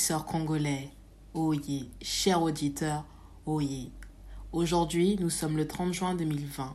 [0.00, 0.88] Sœurs congolais,
[1.34, 1.90] oyez.
[2.00, 3.04] Chers auditeurs,
[3.44, 3.92] oyez.
[4.50, 6.74] Aujourd'hui, nous sommes le 30 juin 2020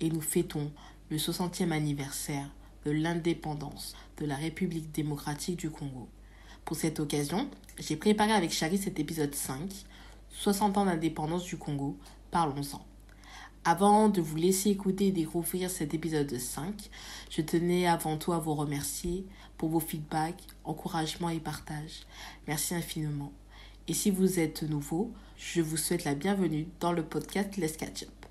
[0.00, 0.70] et nous fêtons
[1.08, 2.50] le 60e anniversaire
[2.84, 6.06] de l'indépendance de la République démocratique du Congo.
[6.66, 7.48] Pour cette occasion,
[7.78, 9.72] j'ai préparé avec Charlie cet épisode 5,
[10.28, 11.96] 60 ans d'indépendance du Congo,
[12.30, 12.84] parlons-en.
[13.64, 16.90] Avant de vous laisser écouter et découvrir cet épisode 5,
[17.30, 19.26] je tenais avant tout à vous remercier
[19.58, 22.06] pour vos feedbacks, encouragements et partages.
[22.46, 23.32] Merci infiniment.
[23.88, 28.02] Et si vous êtes nouveau, je vous souhaite la bienvenue dans le podcast Let's Catch
[28.02, 28.26] Up.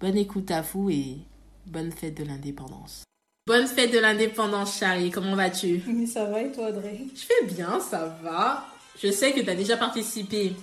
[0.00, 1.18] Bonne écoute à vous et
[1.66, 3.04] bonne fête de l'indépendance.
[3.46, 5.10] Bonne fête de l'indépendance, Charlie.
[5.10, 5.82] Comment vas-tu?
[5.86, 7.00] Oui, ça va et toi, Audrey?
[7.14, 8.66] Je fais bien, ça va.
[9.02, 10.54] Je sais que tu as déjà participé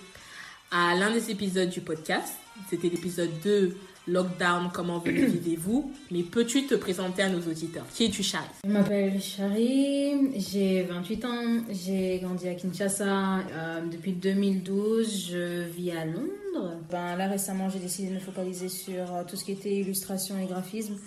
[0.72, 2.34] à l'un des épisodes du podcast.
[2.70, 5.92] C'était l'épisode 2 lockdown, comment vous le vivez-vous?
[6.12, 7.86] Mais peux-tu te présenter à nos auditeurs?
[7.94, 14.14] Qui es-tu, Charlie Je m'appelle Chari, j'ai 28 ans, j'ai grandi à Kinshasa euh, depuis
[14.14, 16.76] 2012, je vis à Londres.
[16.90, 20.38] Ben, là récemment, j'ai décidé de me focaliser sur euh, tout ce qui était illustration
[20.40, 20.98] et graphisme.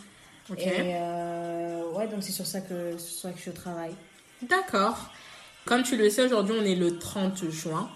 [0.51, 0.61] Ok.
[0.61, 3.95] Et euh, ouais, donc c'est sur ça que, sur ça que je travaille.
[4.43, 5.11] D'accord.
[5.65, 7.89] Comme tu le sais, aujourd'hui, on est le 30 juin.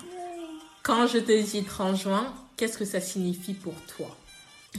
[0.83, 4.17] Quand je te dis 30 juin, qu'est-ce que ça signifie pour toi?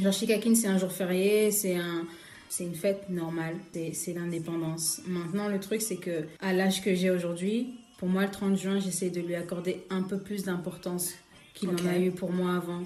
[0.01, 2.05] Genre Shikakin, c'est un jour férié, c'est un,
[2.49, 3.55] c'est une fête normale,
[3.93, 5.01] c'est, l'indépendance.
[5.07, 8.79] Maintenant, le truc, c'est que à l'âge que j'ai aujourd'hui, pour moi, le 30 juin,
[8.79, 11.13] j'essaie de lui accorder un peu plus d'importance
[11.53, 12.83] qu'il en a eu pour moi avant.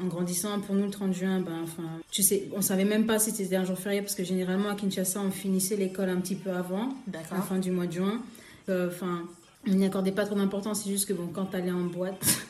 [0.00, 3.18] En grandissant, pour nous, le 30 juin, ben, enfin, tu sais, on savait même pas
[3.18, 6.36] si c'était un jour férié parce que généralement à Kinshasa, on finissait l'école un petit
[6.36, 8.22] peu avant, à la fin du mois de juin.
[8.68, 9.24] Euh, Enfin,
[9.66, 12.22] on n'y accordait pas trop d'importance, c'est juste que bon, quand t'allais en boîte,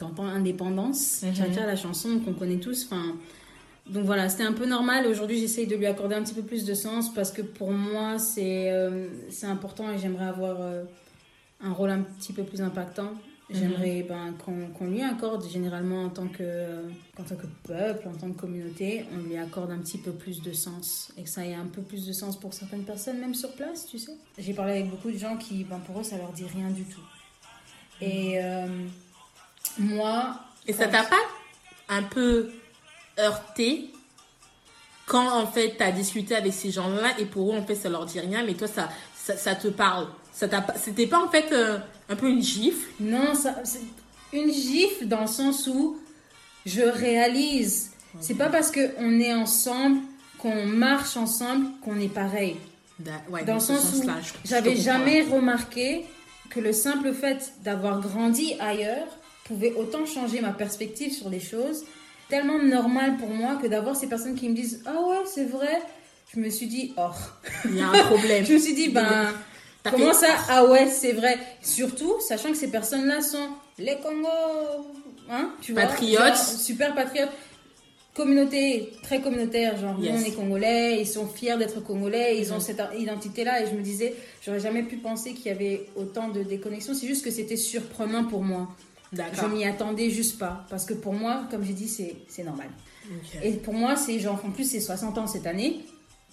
[0.00, 1.32] t'entends indépendance, Mhm.
[1.34, 2.84] Tcha-Tcha, la chanson qu'on connaît tous.
[2.86, 3.14] Enfin,
[3.86, 5.06] donc voilà, c'était un peu normal.
[5.06, 8.18] Aujourd'hui, j'essaye de lui accorder un petit peu plus de sens parce que pour moi,
[8.18, 10.84] c'est euh, c'est important et j'aimerais avoir euh,
[11.62, 13.12] un rôle un petit peu plus impactant.
[13.52, 16.84] J'aimerais ben, qu'on qu'on lui accorde, généralement en tant, que,
[17.18, 20.40] en tant que peuple, en tant que communauté, on lui accorde un petit peu plus
[20.40, 23.34] de sens et que ça ait un peu plus de sens pour certaines personnes, même
[23.34, 24.12] sur place, tu sais.
[24.38, 26.84] J'ai parlé avec beaucoup de gens qui, ben, pour eux, ça leur dit rien du
[26.84, 27.00] tout.
[28.00, 28.68] Et euh,
[29.78, 30.34] moi.
[30.66, 31.16] Et ça t'a pas
[31.88, 32.50] un peu
[33.18, 33.90] heurté
[35.06, 37.88] quand en fait tu as discuté avec ces gens-là et pour eux en fait ça
[37.88, 41.50] leur dit rien mais toi ça ça, ça te parle ça c'était pas en fait
[41.52, 41.78] euh,
[42.08, 42.88] un peu une gifle?
[43.00, 43.32] Non,
[43.64, 43.80] c'est
[44.32, 45.98] une gifle dans le sens où
[46.64, 47.90] je réalise.
[48.20, 50.00] C'est pas parce qu'on est ensemble,
[50.38, 52.56] qu'on marche ensemble, qu'on est pareil.
[52.98, 54.08] Da- ouais, Dans le sens où
[54.44, 56.06] j'avais jamais remarqué
[56.48, 59.06] que le simple fait d'avoir grandi ailleurs
[59.50, 61.84] pouvait autant changer ma perspective sur les choses.
[62.28, 65.82] Tellement normal pour moi que d'avoir ces personnes qui me disent Ah ouais, c'est vrai.
[66.32, 67.10] Je me suis dit Oh.
[67.64, 69.32] il y a un problème Je me suis dit Ben.
[69.90, 71.36] Comment ça Ah ouais, c'est vrai.
[71.62, 74.28] Surtout, sachant que ces personnes-là sont les Congo,
[75.28, 76.26] hein, tu vois, Patriotes.
[76.26, 77.30] genre, super patriotes.
[78.14, 82.60] Communauté très communautaire, genre nous, on est congolais, ils sont fiers d'être congolais, ils ont
[82.60, 86.42] cette identité-là et je me disais, j'aurais jamais pu penser qu'il y avait autant de
[86.42, 88.68] déconnexion, c'est juste que c'était surprenant pour moi.
[89.12, 92.68] Je m'y attendais juste pas parce que pour moi, comme j'ai dit, c'est normal.
[93.42, 95.84] Et pour moi, c'est genre, en plus, c'est 60 ans cette année,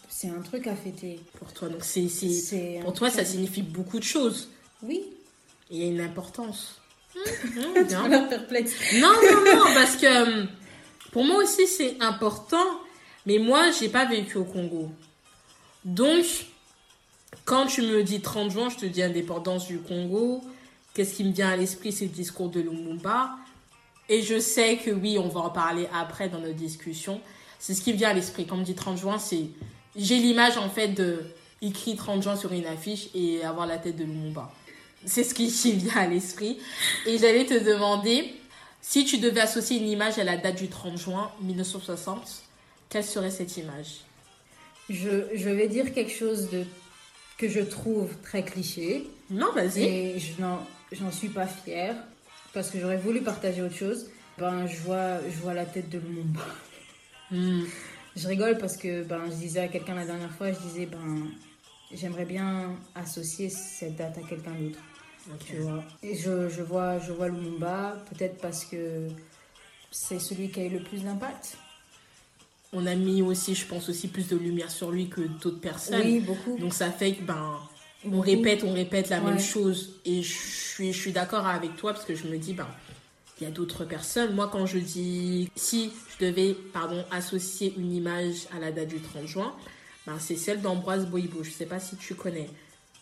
[0.09, 1.19] c'est un truc à fêter.
[1.37, 2.07] pour toi donc c'est
[2.81, 4.49] pour toi ça signifie beaucoup de choses
[4.81, 5.03] Oui,
[5.69, 6.79] il y a une importance
[7.17, 8.73] Mmh, mmh, perplexe.
[8.95, 10.45] Non, non, non, parce que euh,
[11.11, 12.65] pour moi aussi c'est important,
[13.25, 14.91] mais moi j'ai pas vécu au Congo.
[15.85, 16.25] Donc,
[17.45, 20.43] quand tu me dis 30 juin, je te dis indépendance du Congo,
[20.97, 23.29] qu'est-ce qui me vient à l'esprit C'est le discours de Lumumba.
[24.09, 27.21] Et je sais que oui, on va en parler après dans notre discussion.
[27.59, 28.47] C'est ce qui me vient à l'esprit.
[28.47, 29.45] Quand on me dit 30 juin, c'est.
[29.95, 31.21] J'ai l'image en fait de
[31.61, 34.51] écrit 30 juin sur une affiche et avoir la tête de Lumumba.
[35.05, 36.57] C'est ce qui me vient à l'esprit.
[37.05, 38.33] Et j'allais te demander
[38.81, 42.43] si tu devais associer une image à la date du 30 juin 1960,
[42.89, 44.01] quelle serait cette image?
[44.89, 46.63] Je, je vais dire quelque chose de,
[47.37, 49.83] que je trouve très cliché Non, vas-y.
[49.83, 50.59] et je n'en,
[50.91, 51.95] j'en suis pas fière
[52.53, 54.07] parce que j'aurais voulu partager autre chose.
[54.37, 56.45] Ben, je vois, je vois la tête de Lumumba.
[57.31, 57.63] Hmm.
[58.15, 61.27] Je rigole parce que ben, je disais à quelqu'un la dernière fois, je disais ben,
[61.91, 64.79] j'aimerais bien associer cette date à quelqu'un d'autre.
[65.29, 65.45] Ok.
[65.45, 65.83] Tu vois.
[66.03, 69.07] Et je, je vois, je vois Lumumba peut-être parce que
[69.91, 71.57] c'est celui qui a eu le plus d'impact.
[72.73, 76.01] On a mis aussi, je pense aussi, plus de lumière sur lui que d'autres personnes.
[76.01, 76.57] Oui, beaucoup.
[76.57, 77.59] Donc ça fait que ben
[78.05, 79.99] on répète, on répète la même chose.
[80.05, 82.67] Et je suis, je suis d'accord avec toi parce que je me dis ben
[83.39, 84.33] il y a d'autres personnes.
[84.33, 88.99] Moi, quand je dis si je devais, pardon, associer une image à la date du
[88.99, 89.53] 30 juin,
[90.05, 91.43] ben, c'est celle d'Ambroise Boibo.
[91.43, 92.49] Je sais pas si tu connais.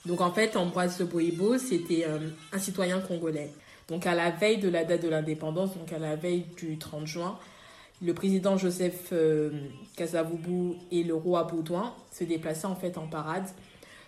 [0.05, 2.19] Donc en fait, Ambroise Boibo, c'était euh,
[2.51, 3.51] un citoyen congolais.
[3.87, 7.07] Donc à la veille de la date de l'indépendance, donc à la veille du 30
[7.07, 7.37] juin,
[8.01, 9.51] le président Joseph euh,
[10.91, 13.45] et le roi Baudouin se déplaçaient en fait en parade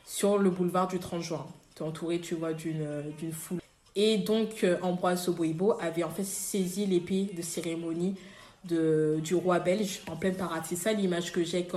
[0.07, 1.45] sur le boulevard du 30 juin,
[1.81, 3.59] entouré, tu vois, d'une euh, foule.
[3.95, 8.15] Et donc euh, Ambroise Soboibo avait en fait saisi l'épée de cérémonie
[8.63, 10.63] de, du roi belge en pleine parade.
[10.65, 11.67] C'est ça l'image que j'ai.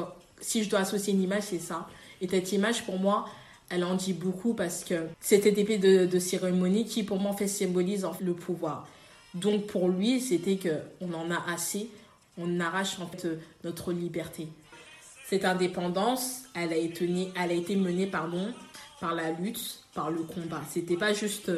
[0.40, 1.88] Si je dois associer une image, c'est ça.
[2.20, 3.26] Et cette image, pour moi,
[3.68, 8.06] elle en dit beaucoup parce que c'était épée de, de, cérémonie qui, pour moi, symbolise
[8.20, 8.86] le pouvoir.
[9.34, 11.88] Donc, pour lui, c'était que on en a assez.
[12.38, 13.26] On arrache en fait
[13.64, 14.48] notre liberté.
[15.30, 17.08] Cette indépendance, elle a été,
[17.40, 18.52] elle a été menée pardon,
[19.00, 20.60] par la lutte, par le combat.
[20.68, 21.52] C'était pas juste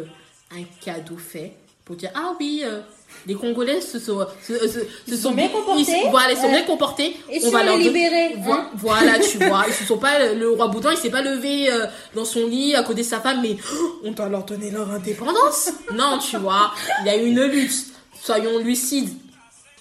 [0.51, 1.55] un cadeau fait
[1.87, 2.81] pour dire ah oui euh,
[3.27, 6.11] les Congolais se sont se, sont, bien comportés.
[6.11, 7.17] Voilà ils sont bien comportés.
[7.31, 8.69] et on va les libérer hein.
[8.75, 9.65] voilà tu vois.
[9.67, 12.75] Ils se sont pas le roi Boudin il s'est pas levé euh, dans son lit
[12.75, 13.57] à côté de sa femme mais
[14.05, 15.73] on doit leur donner leur indépendance.
[15.95, 16.73] Non tu vois.
[17.01, 17.87] Il y a eu une lutte.
[18.21, 19.17] Soyons lucides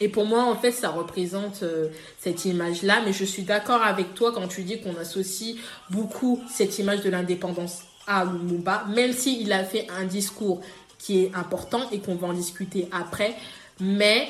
[0.02, 1.90] et pour moi, en fait, ça représente euh,
[2.20, 3.04] cette image-là.
[3.06, 5.56] Mais je suis d'accord avec toi quand tu dis qu'on associe
[5.92, 10.62] beaucoup cette image de l'indépendance à Lumumba, même s'il a fait un discours
[10.98, 13.36] qui est important et qu'on va en discuter après.
[13.80, 14.28] Mais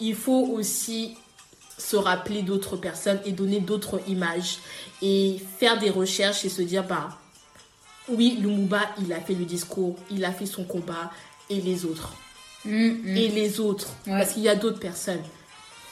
[0.00, 1.16] il faut aussi
[1.78, 4.58] se rappeler d'autres personnes et donner d'autres images
[5.00, 7.10] et faire des recherches et se dire, bah,
[8.08, 11.12] oui, Lumumba, il a fait le discours, il a fait son combat
[11.48, 12.12] et les autres.
[12.64, 13.16] Mm, mm.
[13.16, 13.94] Et les autres.
[14.06, 15.22] Parce qu'il y a d'autres personnes.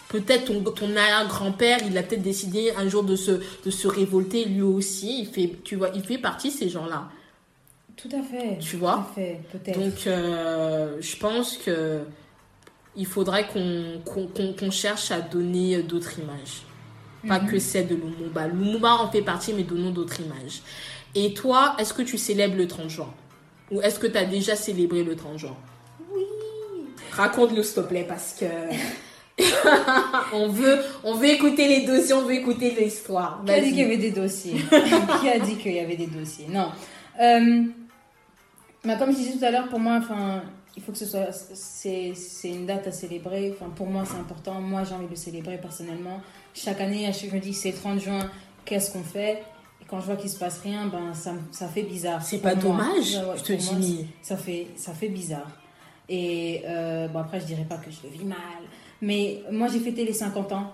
[0.08, 0.88] Peut-être ton, ton
[1.28, 5.20] grand-père, il a peut-être décidé un jour de se, de se révolter lui aussi.
[5.20, 7.08] Il fait, tu vois, il fait partie de ces gens-là.
[7.96, 8.58] Tout à fait.
[8.58, 9.78] Tu vois Tout à fait, peut-être.
[9.78, 12.00] Donc, euh, je pense que
[12.94, 16.62] il faudrait qu'on cherche à donner d'autres images.
[17.26, 17.50] Pas mhm.
[17.50, 18.48] que celle de Lumumba.
[18.48, 20.62] Lumumba en fait partie, mais donnons d'autres images.
[21.14, 23.14] Et toi, est-ce que tu célèbres le 30 juin?
[23.70, 25.56] Ou est-ce que tu as déjà célébré le 30 juin?
[27.12, 28.46] Raconte-nous, s'il te plaît, parce que...
[30.34, 33.42] on, veut, on veut écouter les dossiers, on veut écouter l'histoire.
[33.44, 34.54] Qui a dit qu'il y avait des dossiers
[35.20, 36.70] Qui a dit qu'il y avait des dossiers Non.
[37.20, 37.64] Euh,
[38.84, 40.42] mais comme je disais tout à l'heure, pour moi, enfin,
[40.76, 41.30] il faut que ce soit.
[41.32, 42.14] C'est
[42.44, 43.54] une date à célébrer.
[43.54, 44.60] Enfin, pour moi, c'est important.
[44.60, 46.20] Moi, j'ai envie de le célébrer personnellement.
[46.54, 48.30] Chaque année, je me dis c'est 30 juin,
[48.64, 49.42] qu'est-ce qu'on fait?
[49.80, 52.22] Et quand je vois qu'il se passe rien, ben, ça, ça fait bizarre.
[52.22, 54.06] C'est pas dommage, je te dis.
[54.20, 55.48] ça, fait, ça fait bizarre.
[56.08, 58.38] Et euh, bon, après, je dirais pas que je le vis mal.
[59.00, 60.72] Mais moi, j'ai fêté les 50 ans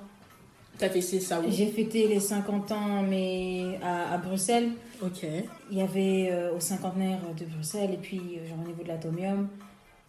[0.79, 1.51] T'as fait ça où?
[1.51, 4.71] J'ai fêté les 50 ans, mais à, à Bruxelles.
[5.03, 5.27] Ok.
[5.71, 8.89] Il y avait euh, au cinquantenaire de Bruxelles, et puis euh, genre au niveau de
[8.89, 9.49] l'Atomium,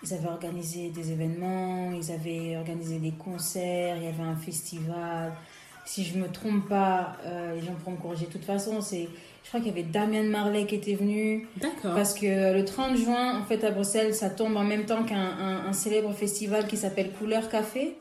[0.04, 5.34] ils avaient organisé des événements, ils avaient organisé des concerts, il y avait un festival.
[5.90, 9.08] Si je me trompe pas, euh, les gens pourront me corriger de toute façon, c'est
[9.44, 11.48] je crois qu'il y avait Damien Marley qui était venu.
[11.58, 11.96] D'accord.
[11.96, 15.66] Parce que le 30 juin, en fait, à Bruxelles, ça tombe en même temps qu'un
[15.68, 17.96] un, célèbre festival qui s'appelle Couleur Café.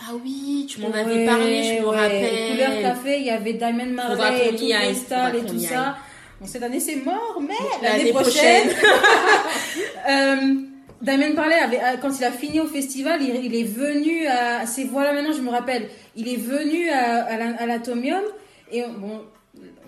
[0.00, 2.50] Ah oui, tu m'en avais parlé, je me rappelle.
[2.50, 5.96] Couleur Café, il y avait Marley et tout, et tout ça.
[6.40, 8.68] Bon, cette année, c'est mort, mais l'année prochaine.
[10.10, 10.54] euh,
[11.00, 14.66] Damien Parley, avait, euh, quand il a fini au festival, il, est venu à.
[14.66, 15.88] C'est voilà, maintenant, je me rappelle.
[16.16, 18.22] Il est venu à, à l'Atomium.
[18.70, 19.22] Et bon,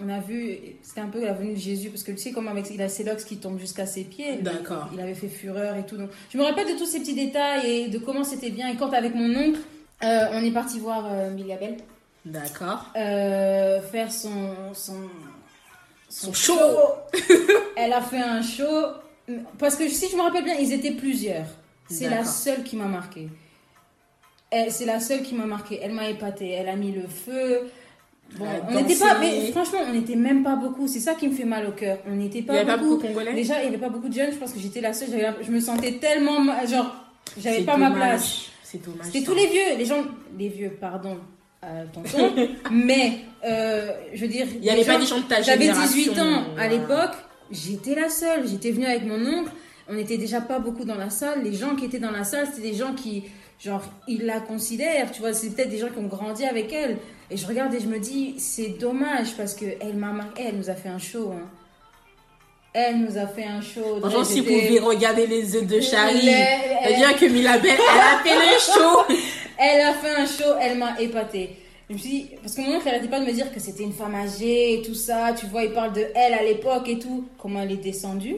[0.02, 2.48] on a vu, c'était un peu la venue de Jésus, parce que tu sais, comme
[2.48, 4.36] avec, il a ses locks qui tombent jusqu'à ses pieds.
[4.36, 4.88] D'accord.
[4.92, 5.96] Il avait fait fureur et tout.
[5.96, 8.68] Donc, je me rappelle de tous ces petits détails et de comment c'était bien.
[8.68, 9.60] Et quand avec mon oncle,
[10.02, 11.76] euh, on est parti voir euh, Miliabel.
[12.24, 12.86] D'accord.
[12.96, 15.08] Euh, faire son, son,
[16.08, 16.54] son, show.
[17.76, 18.64] Elle a fait un show.
[19.58, 21.46] Parce que si je me rappelle bien, ils étaient plusieurs.
[21.88, 23.28] C'est la seule qui m'a marqué.
[24.68, 25.80] C'est la seule qui m'a marqué.
[25.82, 26.50] Elle m'a épaté.
[26.50, 27.70] Elle a mis le feu.
[28.38, 30.86] Bon, on n'était pas, mais franchement, on n'était même pas beaucoup.
[30.86, 31.98] C'est ça qui me fait mal au cœur.
[32.08, 32.98] On n'était pas, beaucoup.
[32.98, 33.34] Congolais.
[33.34, 34.32] Déjà, il n'y avait pas beaucoup de jeunes.
[34.32, 35.08] Je pense que j'étais la seule.
[35.42, 36.94] Je me sentais tellement, genre,
[37.38, 38.50] j'avais pas ma place.
[38.62, 39.06] C'est dommage.
[39.06, 40.04] C'était tous les vieux, les gens,
[40.38, 41.18] les vieux, pardon,
[41.64, 42.32] euh, tonton.
[42.70, 44.46] mais, euh, je veux dire.
[44.54, 47.16] Il n'y avait pas des gens de ta J'avais 18 ans à l'époque.
[47.50, 48.46] J'étais la seule.
[48.48, 49.50] J'étais venue avec mon oncle.
[49.88, 51.42] On n'était déjà pas beaucoup dans la salle.
[51.42, 53.24] Les gens qui étaient dans la salle, c'était des gens qui,
[53.58, 55.10] genre, ils la considèrent.
[55.10, 56.98] Tu vois, c'est peut-être des gens qui ont grandi avec elle.
[57.30, 60.44] Et je regarde et je me dis, c'est dommage parce que elle m'a marqué.
[60.48, 61.32] Elle nous a fait un show.
[61.32, 61.48] Hein.
[62.72, 63.98] Elle nous a fait un show.
[63.98, 68.22] Franchement, si vous pouviez regarder les œufs de Charlie, elle bien que Milabelle, elle a
[68.22, 69.00] fait le show.
[69.58, 71.56] elle a fait un show, elle m'a épatée.
[71.90, 73.82] Je me suis dit, parce que mon oncle n'arrêtait pas de me dire que c'était
[73.82, 75.32] une femme âgée et tout ça.
[75.32, 77.26] Tu vois, il parle de elle à l'époque et tout.
[77.36, 78.36] Comment elle est descendue?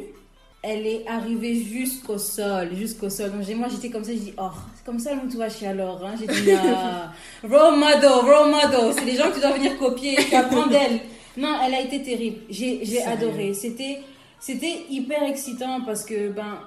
[0.63, 3.31] Elle est arrivée jusqu'au sol, jusqu'au sol.
[3.31, 6.03] Donc moi, j'étais comme ça, je dis, oh, c'est comme ça le alors.
[6.03, 6.15] Hein.
[6.19, 8.95] J'ai dit, ah, role model, role model.
[8.95, 11.01] C'est des gens que tu dois venir copier, tu apprends d'elle.
[11.37, 12.39] Non, elle a été terrible.
[12.49, 13.53] J'ai adoré.
[13.53, 14.01] C'était
[14.41, 16.59] c'était hyper excitant parce que ben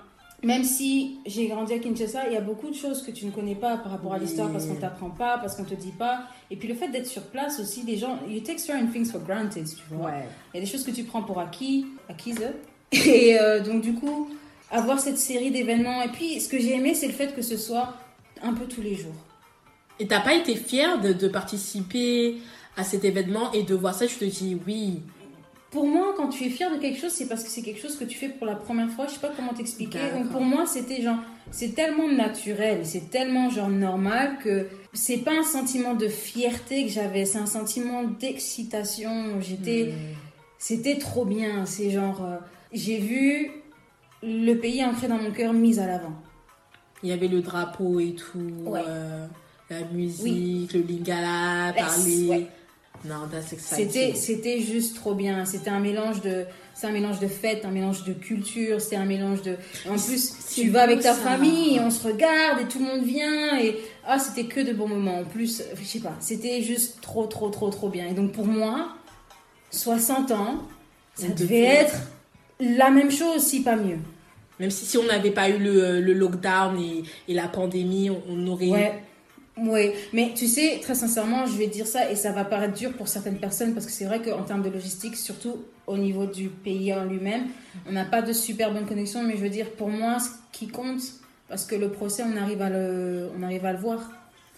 [0.46, 3.32] même si j'ai grandi à Kinshasa, il y a beaucoup de choses que tu ne
[3.32, 6.26] connais pas par rapport à l'histoire parce qu'on t'apprend pas, parce qu'on te dit pas.
[6.52, 9.22] Et puis le fait d'être sur place aussi, les gens, you take certain things for
[9.22, 10.12] granted, tu vois.
[10.54, 12.48] Il y a des choses que tu prends pour acquis, acquises.
[12.92, 14.30] Et euh, donc, du coup,
[14.70, 16.04] avoir cette série d'événements.
[16.04, 17.96] Et puis, ce que j'ai aimé, c'est le fait que ce soit
[18.44, 19.16] un peu tous les jours.
[20.00, 22.38] Et t'as pas été fière de, de participer
[22.78, 25.02] à cet événement et de voir ça, je te dis oui.
[25.76, 27.98] Pour moi, quand tu es fier de quelque chose, c'est parce que c'est quelque chose
[27.98, 29.08] que tu fais pour la première fois.
[29.08, 30.00] Je sais pas comment t'expliquer.
[30.16, 31.18] Donc, pour moi, c'était genre,
[31.52, 36.90] c'est tellement naturel, c'est tellement genre normal que c'est pas un sentiment de fierté que
[36.92, 39.42] j'avais, c'est un sentiment d'excitation.
[39.42, 39.92] J'étais.
[39.92, 40.16] Hmm.
[40.58, 41.66] C'était trop bien.
[41.66, 42.38] C'est genre, euh,
[42.72, 43.52] j'ai vu
[44.24, 46.14] le pays entrer dans mon cœur mis à l'avant.
[47.04, 48.80] Il y avait le drapeau et tout, Ouais.
[48.88, 49.28] euh,
[49.70, 52.28] la musique, le lingala, parler.
[52.30, 52.48] ouais.
[53.08, 53.90] Non, that's exciting.
[53.92, 55.46] C'était, c'était juste trop bien.
[55.46, 59.06] C'était un mélange de, c'est un mélange de fête, un mélange de culture, c'est un
[59.06, 59.56] mélange de.
[59.90, 61.22] En plus, tu vas avec ta ça.
[61.22, 64.88] famille, on se regarde et tout le monde vient et ah, c'était que de bons
[64.88, 65.20] moments.
[65.20, 68.08] En plus, je sais pas, c'était juste trop, trop, trop, trop bien.
[68.08, 68.90] Et donc pour moi,
[69.72, 70.64] 60 ans,
[71.16, 71.96] ça devait devait- être
[72.60, 73.98] la même chose, si pas mieux.
[74.60, 78.22] Même si, si on n'avait pas eu le, le lockdown et, et la pandémie, on,
[78.30, 78.70] on aurait.
[78.70, 79.04] Ouais.
[79.58, 82.92] Oui, mais tu sais, très sincèrement, je vais dire ça et ça va paraître dur
[82.94, 86.50] pour certaines personnes parce que c'est vrai qu'en termes de logistique, surtout au niveau du
[86.50, 87.44] pays en lui-même,
[87.88, 90.68] on n'a pas de super bonne connexion, mais je veux dire, pour moi, ce qui
[90.68, 91.02] compte,
[91.48, 94.02] parce que le procès, on arrive à le, on arrive à le voir.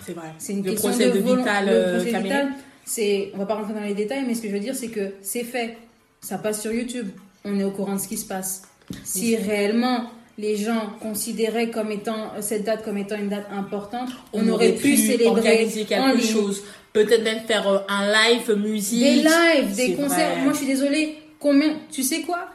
[0.06, 0.34] C'est vrai.
[0.40, 2.20] C'est une le question procès de, volon- Vital le euh, procès.
[2.22, 2.48] Vital,
[2.86, 4.88] c'est, on va pas rentrer dans les détails, mais ce que je veux dire, c'est
[4.90, 5.78] que c'est fait.
[6.22, 7.10] Ça passe sur YouTube.
[7.46, 8.64] On est au courant de ce qui se passe.
[9.04, 14.48] Si réellement les gens considéraient comme étant cette date comme étant une date importante, on,
[14.50, 16.64] aurait pu, célébrer organiser quelque chose.
[16.94, 19.00] Peut-être même faire euh, un live musique.
[19.00, 20.34] Des lives, des concerts.
[20.34, 20.44] vrai.
[20.44, 21.18] Moi, je suis désolée.
[21.40, 22.48] Combien Tu sais quoi?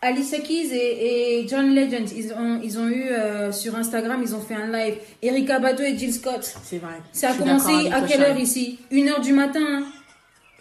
[0.00, 4.34] Alicia Keys et, et John Legend, ils ont, ils ont eu euh, sur Instagram, ils
[4.34, 4.96] ont fait un live.
[5.22, 6.54] Erika Badu et Jill Scott.
[6.62, 6.96] C'est vrai.
[7.12, 8.78] Ça a commencé à quelle heure ici?
[8.90, 9.60] Une heure du matin.
[9.64, 9.84] hein.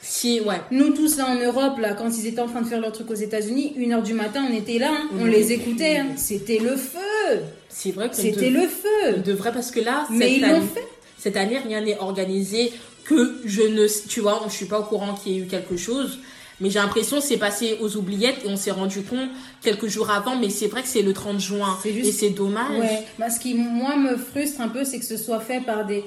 [0.06, 0.60] Si, ouais.
[0.70, 3.10] Nous tous là en Europe, là, quand ils étaient en train de faire leur truc
[3.10, 5.08] aux États-Unis, une heure du matin, on était là, hein.
[5.20, 5.98] on les écoutait.
[5.98, 6.08] hein.
[6.18, 8.68] C'était le feu, C'est vrai qu'on c'était le on
[9.14, 9.22] feu.
[9.26, 10.84] devrait parce que là, Mais ils l'ont fait.
[11.18, 12.74] Cette année, rien n'est organisé
[13.06, 15.78] que je ne, tu vois, je suis pas au courant qu'il y ait eu quelque
[15.78, 16.20] chose.
[16.62, 19.30] Mais j'ai l'impression que c'est passé aux oubliettes et on s'est rendu compte
[19.62, 20.36] quelques jours avant.
[20.36, 21.78] Mais c'est vrai que c'est le 30 juin.
[21.84, 22.80] Juste- Et c'est dommage.
[22.80, 23.04] Ouais.
[23.18, 26.04] Bah, ce qui moi me frustre un peu, c'est que ce soit fait par des.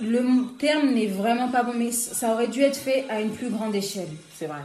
[0.00, 0.22] Le
[0.58, 3.74] terme n'est vraiment pas bon, mais ça aurait dû être fait à une plus grande
[3.74, 4.08] échelle.
[4.34, 4.62] C'est vrai.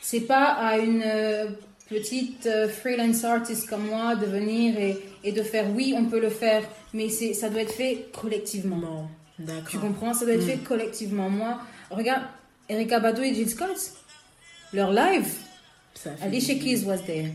[0.00, 1.48] C'est pas à une euh,
[1.88, 6.20] petite euh, freelance artist comme moi de venir et, et de faire oui, on peut
[6.20, 6.62] le faire,
[6.94, 8.76] mais c'est ça doit être fait collectivement.
[8.76, 9.08] Non.
[9.38, 9.68] D'accord.
[9.70, 10.14] Tu comprends?
[10.14, 11.30] Ça doit être fait collectivement.
[11.30, 11.58] Moi,
[11.90, 12.22] regarde,
[12.68, 13.92] Erika Badu et Jill Scott,
[14.72, 15.26] leur live,
[16.20, 17.30] Alicia Keys was there,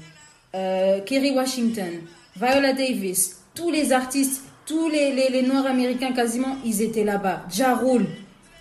[0.56, 2.02] euh, Kerry Washington,
[2.36, 7.44] Viola Davis, tous les artistes, tous les, les, les Noirs américains quasiment, ils étaient là-bas.
[7.52, 8.06] Ja Rule,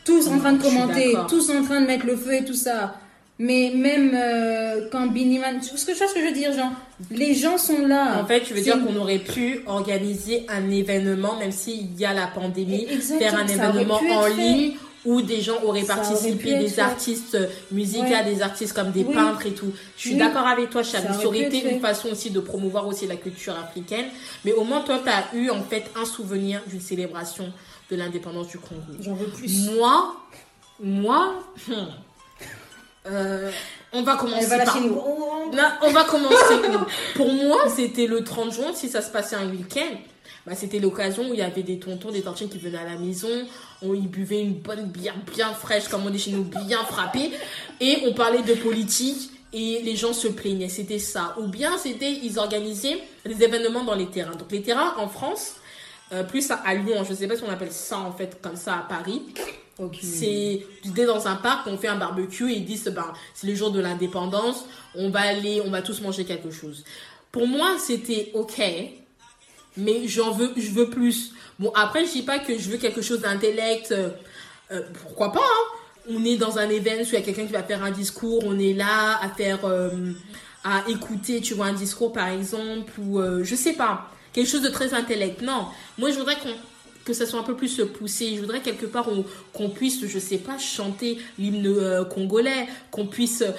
[0.05, 2.97] tous en train de commenter, tous en train de mettre le feu et tout ça.
[3.39, 6.71] Mais même euh, quand Binnie Man, tu vois ce que, je veux dire, genre,
[7.11, 8.21] les gens sont là.
[8.23, 12.13] En fait, tu veux dire qu'on aurait pu organiser un événement, même s'il y a
[12.13, 14.73] la pandémie, Exactement, faire un événement en fait.
[15.05, 17.37] Où des gens auraient Ça participé, des artistes
[17.73, 18.25] musicaux, Ouais.
[18.25, 19.15] des artistes comme des Oui.
[19.15, 19.73] peintres et tout.
[19.97, 20.19] Je suis Oui.
[20.19, 21.09] d'accord avec toi, Chabi.
[21.09, 24.07] Ça Ça aurait été une façon aussi de promouvoir aussi la culture africaine.
[24.45, 27.53] Mais au moins, toi, tu as eu en fait un souvenir d'une célébration
[27.91, 28.81] de l'indépendance du Congo.
[29.01, 29.71] J'en veux plus.
[29.75, 30.15] Moi,
[30.81, 31.35] moi,
[33.07, 33.51] euh,
[33.93, 34.79] on va commencer va par
[35.53, 36.55] Là, on va commencer.
[36.55, 39.97] où Pour moi, c'était le 30 juin, si ça se passait un week-end.
[40.47, 42.99] Bah, c'était l'occasion où il y avait des tontons, des tantines qui venaient à la
[42.99, 43.29] maison.
[43.83, 47.31] On y buvait une bonne bière bien fraîche, comme on dit chez nous, bien frappée.
[47.81, 50.69] Et on parlait de politique et les gens se plaignaient.
[50.69, 51.37] C'était ça.
[51.39, 54.35] Ou bien c'était, ils organisaient des événements dans les terrains.
[54.35, 55.55] Donc les terrains en France,
[56.13, 58.57] euh, plus à, à Lyon, je sais pas si on appelle ça en fait comme
[58.57, 59.23] ça à Paris.
[59.87, 60.67] Idée.
[60.85, 63.71] C'est dans un parc, on fait un barbecue et ils disent ben c'est le jour
[63.71, 66.85] de l'indépendance, on va aller, on va tous manger quelque chose.
[67.31, 68.61] Pour moi, c'était OK,
[69.77, 71.33] mais j'en veux je veux plus.
[71.59, 74.11] Bon, après je dis pas que je veux quelque chose d'intellect euh,
[74.71, 75.79] euh, pourquoi pas hein.
[76.11, 78.43] On est dans un événement où il y a quelqu'un qui va faire un discours,
[78.45, 80.13] on est là à faire euh,
[80.65, 84.69] à écouter, tu vois un discours par exemple ou je sais pas, quelque chose de
[84.69, 85.43] très intellect.
[85.43, 86.55] Non, moi je voudrais qu'on
[87.05, 88.35] que ça soit un peu plus poussé.
[88.37, 93.07] Je voudrais quelque part on- qu'on puisse, je sais pas, chanter l'hymne euh, congolais, qu'on
[93.07, 93.51] puisse, euh,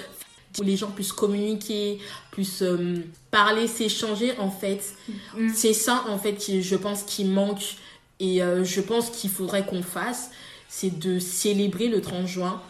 [0.58, 1.98] où les gens puissent communiquer,
[2.30, 2.96] puissent euh,
[3.30, 4.94] parler, s'échanger en fait.
[5.36, 5.48] Mm.
[5.54, 7.76] C'est ça en fait, qui, je pense, qui manque
[8.20, 10.30] et euh, je pense qu'il faudrait qu'on fasse,
[10.68, 12.62] c'est de célébrer le 30 juin,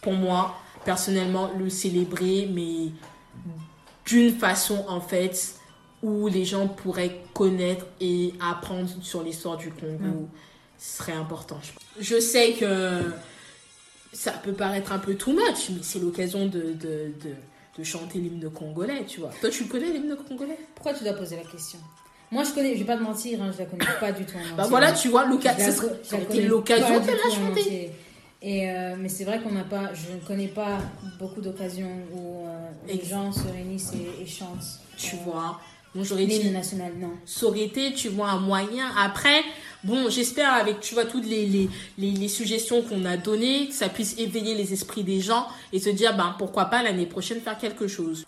[0.00, 2.90] pour moi, personnellement le célébrer, mais
[4.06, 5.54] d'une façon en fait
[6.02, 10.28] où les gens pourraient connaître et apprendre sur l'histoire du Congo
[10.78, 11.58] serait important.
[11.98, 13.02] Je sais que
[14.12, 17.34] ça peut paraître un peu too much, mais c'est l'occasion de, de, de,
[17.78, 19.30] de chanter l'hymne congolais, tu vois.
[19.40, 20.58] Toi, tu connais l'hymne congolais?
[20.74, 21.78] Pourquoi tu dois poser la question?
[22.30, 24.34] Moi, je connais, je vais pas te mentir, hein, je la connais pas du tout.
[24.56, 27.92] bah voilà, tu vois, l'occasion de la chanter.
[28.42, 30.78] Et euh, mais c'est vrai qu'on n'a pas, je ne connais pas
[31.18, 34.80] beaucoup d'occasions où euh, les gens se réunissent et, chantent.
[34.96, 35.60] Tu vois,
[35.96, 36.50] bon, j'aurais dit.
[36.50, 37.12] national, non.
[37.24, 38.86] Ça aurait été, tu vois, un moyen.
[38.96, 39.42] Après,
[39.82, 43.74] bon, j'espère avec, tu vois, toutes les, les, les, les suggestions qu'on a données, que
[43.74, 47.40] ça puisse éveiller les esprits des gens et se dire, ben, pourquoi pas l'année prochaine
[47.40, 48.24] faire quelque chose.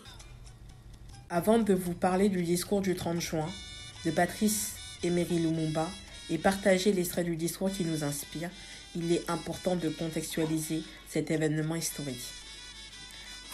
[1.30, 3.48] Avant de vous parler du discours du 30 juin
[4.06, 4.72] de Patrice
[5.02, 5.86] Emery Lumumba
[6.30, 8.50] et partager l'extrait du discours qui nous inspire,
[8.96, 12.24] il est important de contextualiser cet événement historique.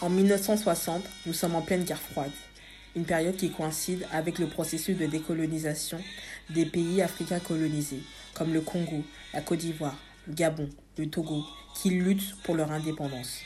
[0.00, 2.30] En 1960, nous sommes en pleine guerre froide,
[2.96, 5.98] une période qui coïncide avec le processus de décolonisation
[6.50, 8.02] des pays africains colonisés,
[8.34, 13.40] comme le Congo, la Côte d'Ivoire, le Gabon, le Togo, qui luttent pour leur indépendance.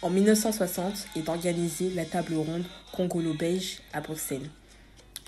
[0.00, 4.48] En 1960 est organisée la table ronde congolo-belge à Bruxelles.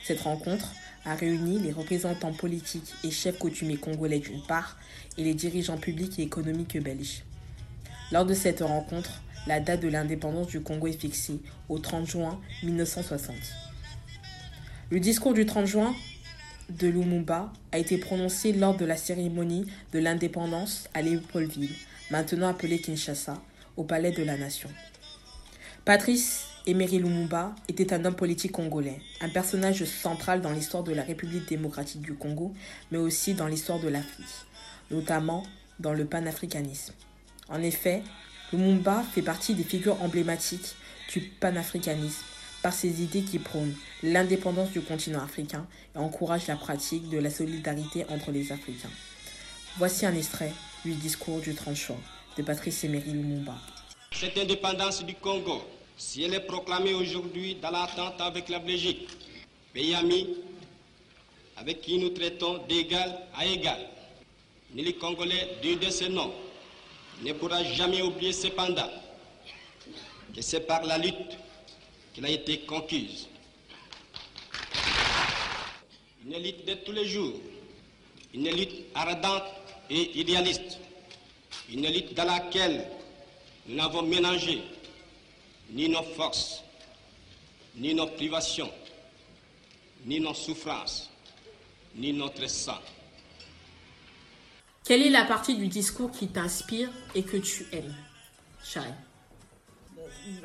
[0.03, 0.73] Cette rencontre
[1.05, 4.77] a réuni les représentants politiques et chefs coutumiers congolais d'une part
[5.17, 7.23] et les dirigeants publics et économiques belges.
[8.11, 12.41] Lors de cette rencontre, la date de l'indépendance du Congo est fixée au 30 juin
[12.63, 13.37] 1960.
[14.91, 15.95] Le discours du 30 juin
[16.71, 21.75] de Lumumba a été prononcé lors de la cérémonie de l'indépendance à Léopoldville,
[22.11, 23.41] maintenant appelée Kinshasa,
[23.77, 24.71] au Palais de la Nation.
[25.85, 31.03] Patrice Emery Lumumba était un homme politique congolais, un personnage central dans l'histoire de la
[31.03, 32.55] République démocratique du Congo,
[32.91, 34.27] mais aussi dans l'histoire de l'Afrique,
[34.91, 35.43] notamment
[35.79, 36.95] dans le panafricanisme.
[37.51, 38.03] En effet,
[38.55, 40.77] Lumumba fait partie des figures emblématiques
[41.13, 42.23] du panafricanisme
[42.63, 47.31] par ses idées qui prônent l'indépendance du continent africain et encouragent la pratique de la
[47.31, 48.91] solidarité entre les Africains.
[49.77, 50.53] Voici un extrait
[50.85, 51.97] du discours du 30 juin
[52.39, 53.57] de Patrice Emery Lumumba.
[54.13, 55.63] Cette indépendance du Congo
[55.97, 59.09] si elle est proclamée aujourd'hui dans l'attente avec la Belgique,
[59.73, 60.29] pays ami
[61.57, 63.79] avec qui nous traitons d'égal à égal,
[64.75, 66.33] ni les Congolais d'une de ces noms
[67.23, 68.91] ne pourra jamais oublier cependant
[70.35, 71.39] que c'est par la lutte
[72.13, 73.29] qu'elle a été conquise.
[76.27, 77.35] Une lutte de tous les jours,
[78.33, 79.45] une lutte ardente
[79.91, 80.79] et idéaliste,
[81.71, 82.87] une lutte dans laquelle
[83.67, 84.63] nous n'avons ménagé
[85.71, 86.63] ni nos forces,
[87.77, 88.71] ni nos privations,
[90.05, 91.11] ni nos souffrances,
[91.95, 92.81] ni notre sang.
[94.85, 97.95] Quelle est la partie du discours qui t'inspire et que tu aimes,
[98.63, 98.81] Chai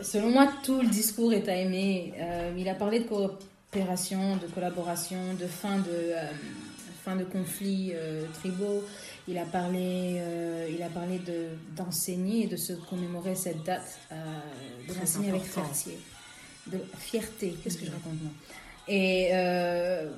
[0.02, 2.14] Selon moi, tout le discours est à aimer.
[2.18, 6.32] Euh, il a parlé de coopération, de collaboration, de fin de, euh,
[7.04, 8.84] fin de conflits euh, tribaux.
[9.28, 10.22] Il a parlé,
[10.74, 16.00] il a parlé de, d'enseigner et de se commémorer cette date, de l'enseigner avec fierté.
[16.66, 18.32] De fierté, qu'est-ce que je raconte moi?
[18.90, 20.10] Et euh,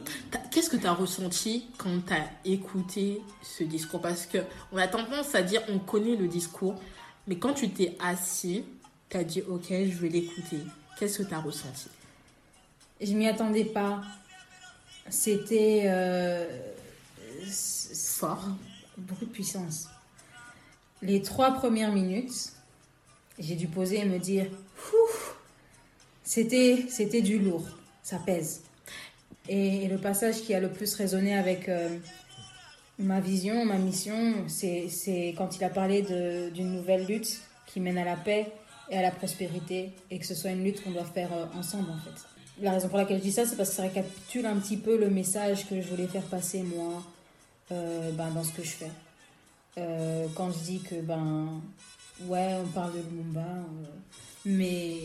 [0.49, 4.01] qu'est-ce que tu as ressenti quand tu as écouté ce discours?
[4.01, 4.39] Parce que
[4.71, 6.81] on a tendance à dire on connaît le discours,
[7.27, 8.63] mais quand tu t'es assis,
[9.09, 10.59] tu as dit ok, je vais l'écouter.
[10.97, 11.89] Qu'est-ce que tu as ressenti?
[12.99, 14.01] Je m'y attendais pas.
[15.09, 15.91] C'était
[17.45, 18.47] fort
[18.97, 19.87] beaucoup de puissance.
[21.01, 22.53] Les trois premières minutes,
[23.39, 24.47] j'ai dû poser et me dire,
[26.23, 27.65] c'était, c'était du lourd,
[28.03, 28.61] ça pèse.
[29.49, 31.97] Et, le passage qui a le plus résonné avec euh,
[32.99, 34.87] ma vision, ma mission, c'est,
[35.37, 36.01] quand il a parlé
[36.53, 38.51] d'une nouvelle lutte qui mène à la paix
[38.89, 41.89] et à la prospérité, et que ce soit une lutte qu'on doit faire euh, ensemble
[41.91, 42.27] en fait.
[42.61, 44.97] La raison pour laquelle je dis ça, c'est parce que ça récapitule un petit peu
[44.97, 47.01] le message que je voulais faire passer moi
[47.71, 48.91] euh, ben, dans ce que je fais.
[50.35, 51.61] Quand je dis que, ben,
[52.25, 53.47] ouais, on parle de Lumumba,
[54.45, 54.99] mais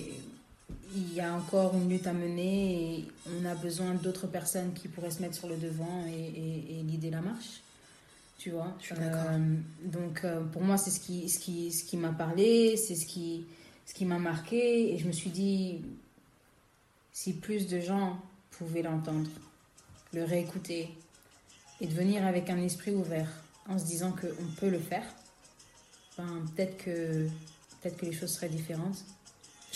[0.95, 3.05] il y a encore une lutte à mener et
[3.39, 7.11] on a besoin d'autres personnes qui pourraient se mettre sur le devant et, et, guider
[7.11, 7.61] la marche.
[8.39, 8.77] Tu vois
[9.85, 13.47] Donc, pour moi, c'est ce qui, ce qui, ce qui m'a parlé, c'est ce qui,
[13.87, 14.93] ce qui m'a marqué.
[14.95, 15.81] Et je me suis dit,
[17.13, 19.31] si plus de gens pouvaient l'entendre,
[20.13, 20.91] le réécouter,
[21.81, 23.29] et de venir avec un esprit ouvert
[23.69, 25.05] en se disant qu'on peut le faire,
[26.17, 27.29] ben, peut-être que,
[27.83, 29.05] peut que les choses seraient différentes.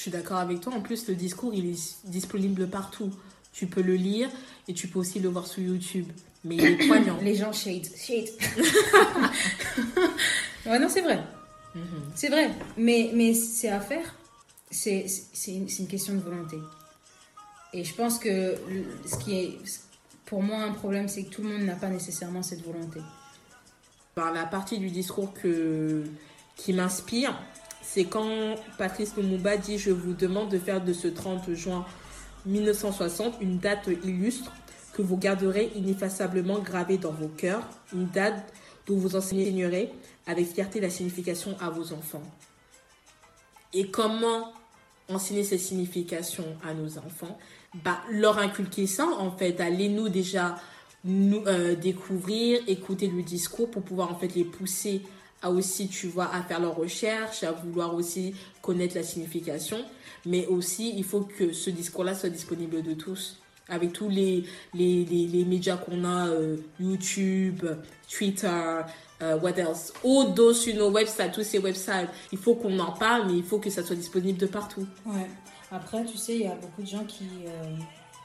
[0.00, 0.72] Je suis d'accord avec toi.
[0.72, 3.10] En plus, le discours, il est disponible partout.
[3.52, 4.30] Tu peux le lire
[4.66, 6.06] et tu peux aussi le voir sur YouTube.
[6.42, 7.18] Mais il est poignant.
[7.20, 7.84] Les gens shade.
[7.84, 8.30] Shade.
[10.64, 11.22] ouais, non, c'est vrai.
[11.74, 11.84] Mhm.
[12.14, 14.14] C'est vrai, mais, mais c'est à faire.
[14.70, 15.04] C'est
[15.48, 16.56] une, une question de volonté.
[17.74, 18.54] Et je pense que
[19.04, 19.58] ce qui est
[20.24, 23.00] pour moi un problème, c'est que tout le monde n'a pas nécessairement cette volonté.
[24.14, 26.04] Par la partie du discours que,
[26.56, 27.38] qui m'inspire,
[27.82, 31.84] c'est quand Patrice Lumumba dit Je vous demande de faire de ce 30 juin
[32.46, 34.52] 1960 une date illustre
[34.92, 37.62] que vous garderez ineffaçablement gravée dans vos cœurs,
[37.92, 38.52] une date
[38.86, 39.92] dont vous enseignerez
[40.26, 42.22] avec fierté la signification à vos enfants.
[43.72, 44.52] Et comment
[45.08, 47.38] enseigner cette signification à nos enfants?
[47.84, 50.56] Bah, Leur inculquer ça, en fait, allez-nous déjà
[51.04, 55.02] nous, euh, découvrir, écouter le discours pour pouvoir en fait les pousser
[55.42, 59.78] à aussi, tu vois, à faire leurs recherches, à vouloir aussi connaître la signification.
[60.26, 63.38] Mais aussi, il faut que ce discours-là soit disponible de tous.
[63.68, 67.64] Avec tous les, les, les, médias qu'on a, euh, YouTube,
[68.10, 68.80] Twitter,
[69.22, 69.92] euh, what else?
[70.02, 72.08] Those, you know, websites, tous ces websites.
[72.32, 74.86] Il faut qu'on en parle, mais il faut que ça soit disponible de partout.
[75.06, 75.30] Ouais.
[75.70, 77.76] Après, tu sais, il y a beaucoup de gens qui, euh,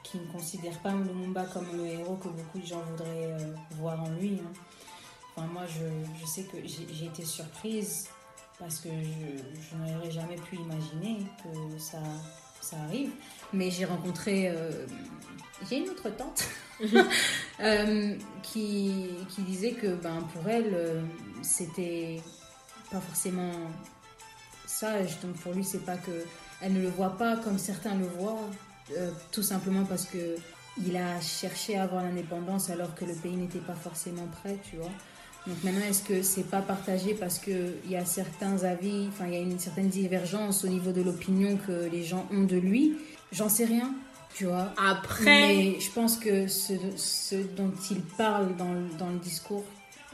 [0.04, 3.38] qui ne considèrent pas Lumumba comme le héros que beaucoup de gens voudraient
[3.78, 4.40] voir en lui.
[4.44, 4.52] Hein
[5.44, 5.86] moi, je,
[6.22, 8.08] je sais que j'ai été surprise
[8.60, 12.00] parce que je, n'aurais jamais pu imaginer que ça,
[12.62, 13.12] ça arrive.
[13.54, 14.50] Mais j'ai rencontré.
[14.50, 14.86] Euh,
[15.70, 16.48] j'ai une autre tante
[17.60, 21.02] euh, qui, qui, disait que ben, pour elle, euh,
[21.42, 22.22] c'était
[22.92, 23.52] pas forcément
[24.66, 25.20] sage.
[25.20, 26.26] Donc pour lui, c'est pas que.
[26.62, 28.40] Elle ne le voit pas comme certains le voient,
[29.30, 30.38] tout simplement parce que
[30.86, 34.78] il a cherché à avoir l'indépendance alors que le pays n'était pas forcément prêt, tu
[34.78, 34.92] vois.
[35.48, 39.34] Donc maintenant, est-ce que c'est pas partagé parce qu'il y a certains avis, enfin il
[39.34, 42.98] y a une certaine divergence au niveau de l'opinion que les gens ont de lui?
[43.32, 43.94] J'en sais rien,
[44.36, 44.74] tu vois.
[44.78, 45.24] Après.
[45.24, 49.64] Mais je pense que ce, ce dont il parle dans, dans le discours,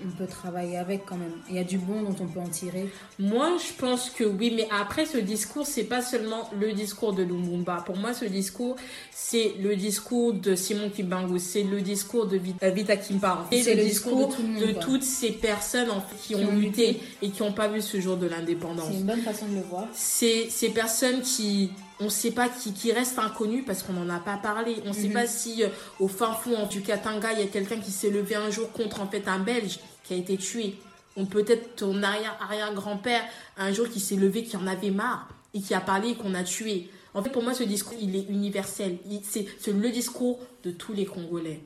[0.06, 1.34] on peut travailler avec quand même.
[1.50, 2.90] Il y a du bon dont on peut en tirer.
[3.20, 7.24] Moi, je pense que oui, mais après, ce discours, c'est pas seulement le discours de
[7.24, 7.84] Lumumba.
[7.86, 8.76] Pour moi, ce discours,
[9.12, 13.84] c'est le discours de Simon Kimbangu, c'est le discours de Vita, euh, Vita c'est le,
[13.84, 18.00] discours, de, toutes ces personnes en qui, ont, lutté et qui n'ont pas vu ce
[18.00, 18.88] jour de l'indépendance.
[18.90, 19.88] C'est une bonne façon de le voir.
[19.94, 24.10] C'est ces personnes qui on ne sait pas qui, qui reste inconnu parce qu'on n'en
[24.10, 24.78] a pas parlé.
[24.86, 25.14] On ne sait mhm.
[25.14, 25.68] pas si euh,
[26.00, 29.02] au fin fond du Katanga, il y a quelqu'un qui s'est levé un jour contre
[29.02, 30.76] en fait un Belge qui a été tué.
[31.18, 33.24] On peut-être ton arrière arrière grand-père
[33.58, 36.34] un jour qui s'est levé, qui en avait marre et qui a parlé et qu'on
[36.34, 36.90] a tué.
[37.14, 38.98] En fait, pour moi, ce discours, il est universel.
[39.22, 41.62] C'est le discours de tous les Congolais.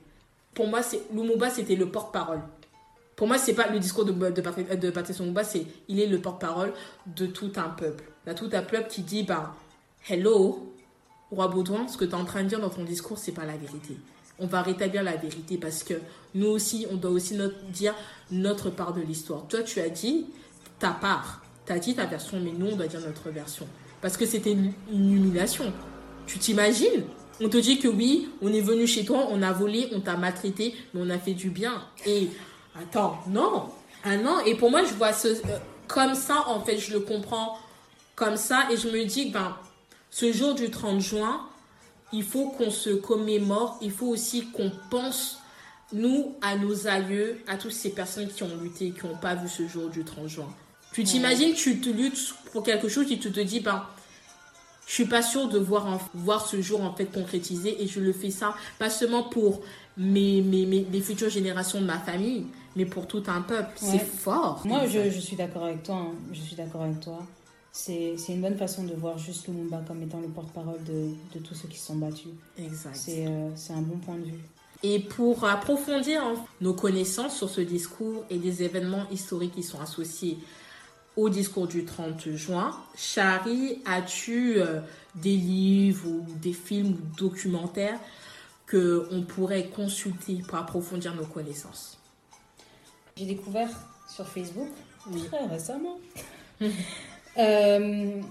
[0.54, 0.82] Pour moi,
[1.14, 2.42] Lumumba, c'était le porte-parole.
[3.16, 6.20] Pour moi, c'est pas le discours de, de, de Patrice Lumumba, c'est il est le
[6.20, 6.74] porte-parole
[7.06, 8.04] de tout un peuple.
[8.26, 9.54] Il y a tout un peuple qui dit, ben,
[10.08, 10.74] Hello,
[11.32, 13.46] Roi Baudouin, ce que tu es en train de dire dans ton discours, c'est pas
[13.46, 13.98] la vérité.
[14.40, 15.94] On va rétablir la vérité parce que
[16.34, 17.38] nous aussi, on doit aussi
[17.70, 17.96] dire
[18.32, 19.48] notre part de l'histoire.
[19.48, 20.26] Toi, tu as dit
[20.80, 23.68] ta part, tu as dit ta version, mais nous, on doit dire notre version.
[24.02, 25.72] Parce que c'était une, humiliation.
[26.28, 27.04] Tu t'imagines?
[27.42, 30.18] On te dit que oui, on est venu chez toi, on a volé, on t'a
[30.18, 31.84] maltraité, mais on a fait du bien.
[32.06, 32.30] Et
[32.80, 33.70] attends, non,
[34.04, 34.40] ah non.
[34.46, 37.58] Et pour moi, je vois ce, euh, comme ça, en fait, je le comprends
[38.16, 39.56] comme ça et je me dis, ben,
[40.10, 41.42] ce jour du 30 juin,
[42.14, 45.40] il faut qu'on se commémore, il faut aussi qu'on pense,
[45.94, 49.48] nous, à nos aïeux, à toutes ces personnes qui ont lutté, qui n'ont pas vu
[49.48, 50.50] ce jour du 30 juin.
[50.94, 53.84] Tu t'imagines, tu te luttes pour quelque chose et tu te dis, ben,
[54.88, 58.14] je suis pas sûre de voir, voir ce jour en fait concrétisé et je le
[58.14, 59.62] fais ça, pas seulement pour
[59.98, 63.72] mes, mes, mes les futures générations de ma famille, mais pour tout un peuple.
[63.76, 64.62] C'est fort.
[64.66, 65.96] Moi, je, je, suis d'accord avec toi.
[65.96, 66.14] Hein.
[66.32, 67.20] Je suis d'accord avec toi
[67.76, 71.56] c'est une bonne façon de voir juste Lumumba comme étant le porte-parole de, de, tous
[71.56, 72.32] ceux qui se sont battus.
[72.58, 72.98] Exact.
[73.10, 74.40] Euh, c'est un bon point de vue.
[74.82, 76.24] Et pour approfondir
[76.62, 80.38] nos connaissances sur ce discours et des événements historiques qui sont associés
[81.18, 84.80] au discours du 30 juin, Chari, as-tu euh,
[85.16, 88.00] des livres ou des films ou documentaires
[88.68, 91.98] que on pourrait consulter pour approfondir nos connaissances?
[93.18, 93.70] J'ai découvert
[94.08, 94.70] sur Facebook
[95.30, 95.98] très récemment
[97.38, 98.22] Euh,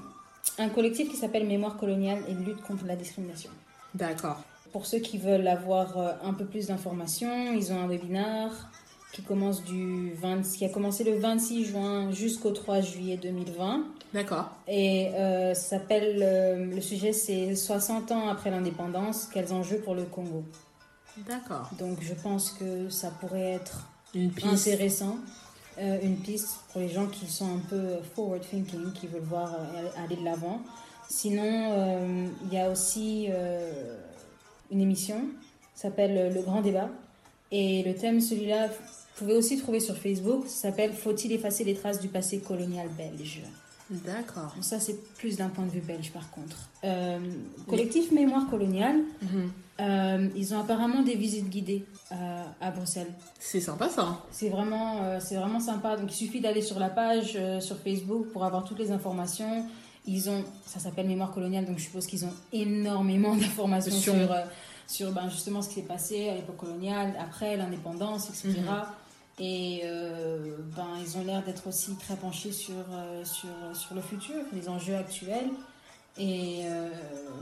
[0.58, 3.50] un collectif qui s'appelle Mémoire coloniale et lutte contre la discrimination.
[3.94, 4.42] D'accord.
[4.72, 8.70] Pour ceux qui veulent avoir euh, un peu plus d'informations, ils ont un webinaire
[9.12, 13.84] qui commence du 20, qui a commencé le 26 juin jusqu'au 3 juillet 2020.
[14.12, 14.50] D'accord.
[14.66, 20.44] Et euh, s'appelle le sujet c'est 60 ans après l'indépendance, quels enjeux pour le Congo.
[21.28, 21.70] D'accord.
[21.78, 25.18] Donc je pense que ça pourrait être Une intéressant.
[25.78, 29.52] Euh, une piste pour les gens qui sont un peu forward thinking, qui veulent voir
[29.54, 30.60] euh, aller de l'avant.
[31.08, 33.28] Sinon, euh, il y a aussi
[34.70, 35.16] une émission
[35.74, 36.88] s'appelle Le Grand Débat.
[37.50, 42.00] Et le thème, celui-là, Vous pouvez aussi trouver sur Facebook, s'appelle Faut-il effacer les traces
[42.00, 43.42] du passé colonial belge?
[43.90, 44.52] D'accord.
[44.60, 46.56] Ça, c'est plus d'un point de vue belge, par contre.
[46.84, 47.18] Euh,
[47.68, 49.50] collectif Mémoire coloniale, Mhm.
[49.80, 53.12] Euh, ils ont apparemment des visites guidées euh, à Bruxelles.
[53.40, 54.18] C'est sympa ça.
[54.30, 55.96] C'est vraiment, euh, c'est vraiment sympa.
[55.96, 59.66] Donc, il suffit d'aller sur la page sur Facebook pour avoir toutes les informations.
[60.06, 64.28] Ils ont, ça s'appelle Mémoire coloniale, donc je suppose qu'ils ont énormément d'informations Sur- sur,
[64.86, 68.60] sur ben, justement ce qui s'est passé à l'époque coloniale, après l'indépendance, etc.
[69.40, 72.74] Et euh, ben, ils ont l'air d'être aussi très penchés sur,
[73.24, 75.50] sur, sur le futur, les enjeux actuels.
[76.16, 76.88] Et euh,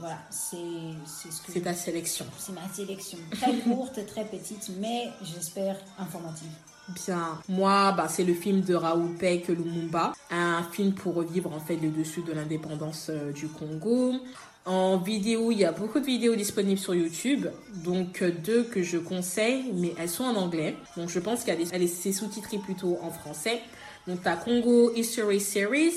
[0.01, 0.57] voilà, c'est
[1.07, 2.25] ce que C'est ta sélection.
[2.39, 3.19] c'est ma sélection.
[3.33, 6.49] Très courte, très petite, mais j'espère informative.
[7.07, 7.39] Bien.
[7.49, 10.15] Moi, bah, c'est le film de Raoul Peck Lumumba.
[10.31, 14.15] Un film pour revivre en fait le dessus de l'indépendance euh, du Congo.
[14.65, 17.47] En vidéo, il y a beaucoup de vidéos disponibles sur YouTube.
[17.85, 20.77] Donc, euh, deux que je conseille, mais elles sont en anglais.
[20.97, 23.61] Donc, je pense qu'elle est, est- c'est sous-titré plutôt en français.
[24.07, 25.95] Donc, tu as Congo History Series.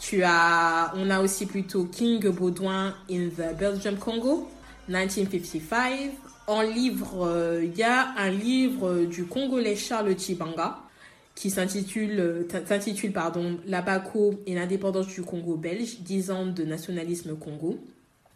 [0.00, 4.48] Tu as, on a aussi plutôt King Baudouin in the Belgium Congo,
[4.88, 6.12] 1955.
[6.46, 10.78] En livre, euh, il y a un livre du Congolais Charles Chibanga
[11.34, 13.12] qui s'intitule, euh, s'intitule
[13.66, 17.78] L'Abaco et l'indépendance du Congo belge, 10 ans de nationalisme Congo.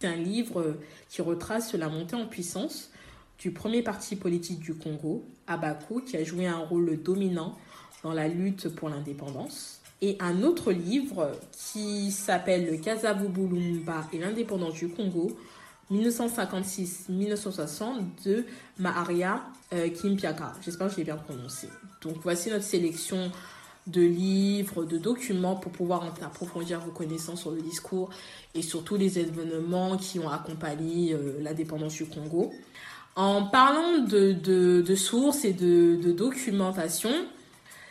[0.01, 0.77] C'est un livre
[1.09, 2.91] qui retrace la montée en puissance
[3.39, 7.57] du premier parti politique du Congo, Abaco, qui a joué un rôle dominant
[8.03, 9.82] dans la lutte pour l'indépendance.
[10.03, 15.35] Et un autre livre qui s'appelle Le Kasavubu Lumumba et l'indépendance du Congo,
[15.93, 18.45] 1956-1960 de
[18.79, 20.53] Maharia euh, Kimpiaka.
[20.61, 21.69] J'espère que je l'ai bien prononcé.
[22.03, 23.33] Donc voici notre sélection
[23.87, 28.11] de livres, de documents pour pouvoir approfondir vos connaissances sur le discours
[28.55, 32.53] et sur tous les événements qui ont accompagné euh, l'indépendance du Congo.
[33.15, 37.13] En parlant de, sources et de, documentation,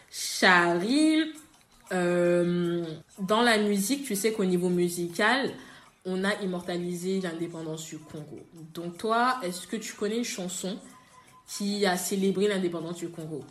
[0.10, 1.32] Chari,
[1.92, 2.84] euh,
[3.20, 5.50] dans la musique, tu sais qu'au niveau musical,
[6.06, 8.40] on a immortalisé l'indépendance du Congo.
[8.74, 10.78] Donc toi, est-ce que tu connais une chanson
[11.48, 13.42] qui a célébré l'indépendance du Congo?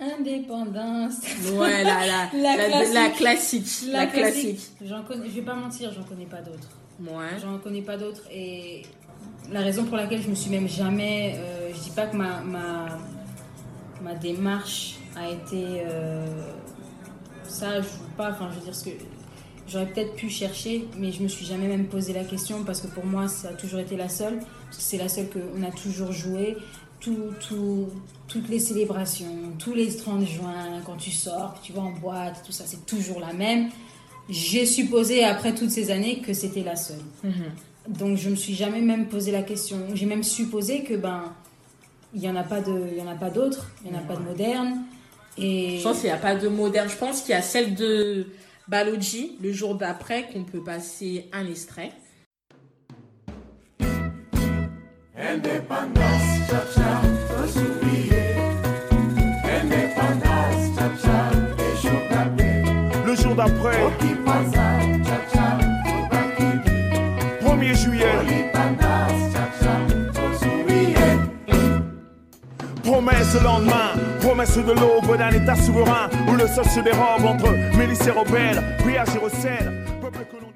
[0.00, 1.16] Indépendance.
[1.52, 3.16] Ouais, la, la, La la, la classique.
[3.64, 3.88] classique.
[3.92, 4.60] La, classique.
[4.84, 6.68] J'en connais, je vais pas mentir, j'en connais pas d'autres.
[7.00, 7.38] Ouais.
[7.40, 8.82] J'en connais pas d'autres et
[9.50, 12.40] la raison pour laquelle je me suis même jamais, euh, je dis pas que ma,
[12.42, 12.98] ma,
[14.02, 16.26] ma démarche a été euh,
[17.50, 18.90] sage ou pas, enfin je veux dire ce que
[19.68, 22.86] j'aurais peut-être pu chercher, mais je me suis jamais même posé la question parce que
[22.88, 25.70] pour moi ça a toujours été la seule, parce que c'est la seule qu'on a
[25.70, 26.56] toujours joué.
[27.00, 27.86] Tout, tout,
[28.26, 32.42] toutes les célébrations, tous les 30 juin, quand tu sors, que tu vas en boîte,
[32.44, 33.68] tout ça, c'est toujours la même.
[34.28, 36.98] J'ai supposé, après toutes ces années, que c'était la seule.
[37.88, 39.78] Donc je me suis jamais même posé la question.
[39.94, 41.32] J'ai même supposé que ben
[42.14, 43.98] il y en a pas de, il y en a pas d'autres, il y en
[43.98, 44.82] a pas de modernes.
[45.40, 46.88] Et Je pense qu'il n'y a pas de moderne.
[46.88, 48.26] Je pense qu'il y a celle de
[48.66, 51.92] Baloji, le jour d'après, qu'on peut passer un extrait.
[63.06, 63.78] Le jour d'après,
[67.40, 68.37] 1er juillet,
[72.92, 77.52] promesse le lendemain, promesse de l'aube d'un état souverain où le sol se dérobe entre
[77.76, 78.94] milices et rebelles, puis
[79.42, 80.48] sel, peuple que l'on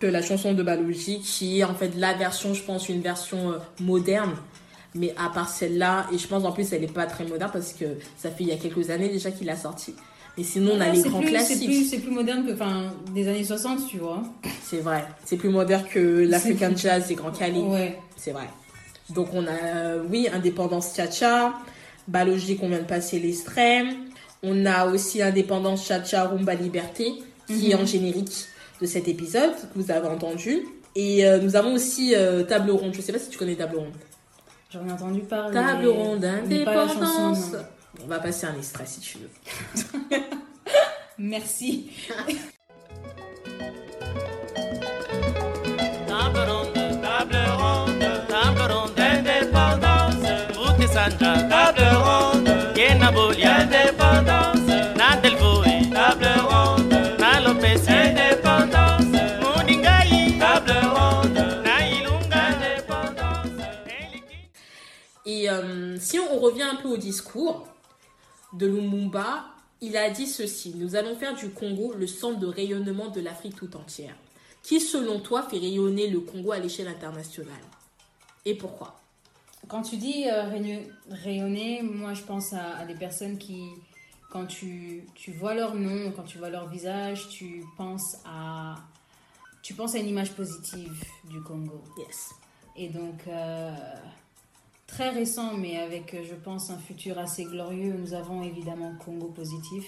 [0.00, 3.52] que la chanson de Baloji, qui est en fait la version, je pense, une version
[3.52, 4.32] euh, moderne.
[4.94, 7.72] Mais à part celle-là, et je pense en plus elle n'est pas très moderne parce
[7.74, 7.84] que
[8.16, 9.94] ça fait il y a quelques années déjà qu'il a sorti.
[10.38, 11.86] Mais sinon on a Ouais, les c'est grands plus- classiques.
[11.88, 12.84] c'est plus moderne que enfin
[13.14, 14.22] des années 60, tu vois.
[14.62, 15.04] C'est vrai.
[15.26, 17.60] C'est plus moderne que l'African Jazz et Grand Cali.
[17.60, 17.98] Ouais.
[18.16, 18.48] C'est vrai.
[19.14, 21.54] Donc on a, euh, oui, Indépendance Cha-Cha,
[22.08, 23.84] Balogi qu'on vient de passer l'extrait.
[24.42, 27.14] On a aussi Indépendance Cha-Cha Rumba Liberté,
[27.46, 28.46] qui est en générique
[28.80, 30.62] de cet épisode, que vous avez entendu.
[30.94, 32.94] Et euh, nous avons aussi euh, Table Ronde.
[32.94, 33.94] Je sais pas si tu connais Table Ronde.
[34.70, 35.54] J'en ai entendu parler.
[35.54, 37.52] Table Ronde, chanson, Indépendance.
[38.02, 40.18] On va passer un extrait si tu veux.
[41.18, 41.90] Merci.
[46.08, 46.71] Table ronde,
[65.60, 67.66] euh, si on revient un peu au discours
[68.54, 69.44] de Lumumba,
[69.80, 73.56] il a dit ceci Nous allons faire du Congo le centre de rayonnement de l'Afrique
[73.56, 74.14] tout entière.
[74.62, 77.64] Qui, selon toi, fait rayonner le Congo à l'échelle internationale
[78.44, 78.98] Et pourquoi?
[79.68, 83.62] Quand tu dis euh, rayo- rayonner, moi je pense à, à des personnes qui,
[84.30, 88.74] quand tu, tu vois leur nom, quand tu vois leur visage, tu penses à,
[89.62, 90.92] tu penses à une image positive
[91.30, 91.80] du Congo.
[91.98, 92.30] Yes.
[92.76, 93.70] Et donc, euh,
[94.92, 99.26] très récent, mais avec, euh, je pense, un futur assez glorieux, nous avons évidemment Congo
[99.28, 99.84] Positif,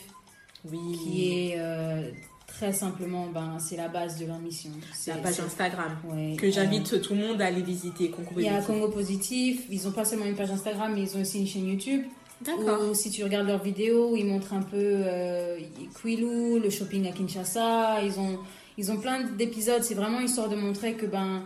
[0.70, 0.78] Oui.
[1.02, 2.10] qui est euh,
[2.46, 4.70] très simplement, ben, c'est la base de leur mission.
[4.94, 5.92] C'est la page Instagram.
[6.10, 8.10] ouais, Que euh, j'invite tout le monde à aller visiter.
[8.10, 8.66] Concours il y a Positif.
[8.74, 11.68] Congo Positif, ils ont pas seulement une page Instagram, mais ils ont aussi une chaîne
[11.68, 12.02] YouTube.
[12.44, 12.94] D'accord.
[12.96, 15.58] Si tu regardes leurs vidéos, ils montrent un peu euh,
[16.00, 18.02] Kwilu, le shopping à Kinshasa.
[18.02, 18.38] Ils ont,
[18.76, 19.82] ils ont plein d'épisodes.
[19.82, 21.42] C'est vraiment histoire de montrer que ben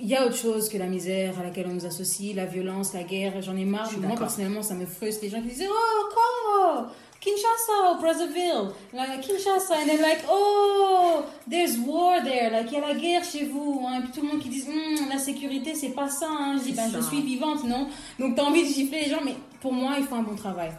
[0.00, 2.92] il y a autre chose que la misère à laquelle on nous associe, la violence,
[2.94, 3.40] la guerre.
[3.42, 3.90] J'en ai marre.
[3.98, 6.86] Moi personnellement, ça me frustre les gens qui disent oh Congo,
[7.20, 12.80] Kinshasa, ou Brazzaville, like Kinshasa, and they're like oh there's war there, like il y
[12.80, 13.98] a la guerre chez vous, hein.
[13.98, 16.28] et puis tout le monde qui dit Hum, la sécurité c'est pas ça.
[16.30, 16.56] Hein.
[16.58, 17.88] Je dis ben je suis vivante, non?
[18.20, 20.70] Donc t'as envie de gifler les gens, mais pour moi ils font un bon travail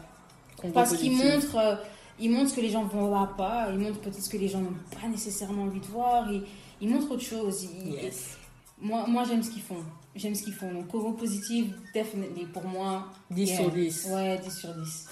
[0.56, 1.76] Congo parce qu'ils montrent, euh,
[2.22, 4.48] ils montrent ce que les gens ne voient pas, ils montrent peut-être ce que les
[4.48, 6.44] gens n'ont pas nécessairement envie de voir, ils,
[6.82, 7.66] ils montrent autre chose.
[7.86, 8.38] Ils- Yes.
[8.82, 9.84] Moi, moi j'aime ce qu'ils font.
[10.16, 10.72] J'aime ce qu'ils font.
[10.74, 13.08] Donc, Congo Positif, definitely, pour moi.
[13.32, 13.58] 10 yeah.
[13.58, 14.08] sur 10.
[14.12, 15.08] Ouais, 10 sur 10.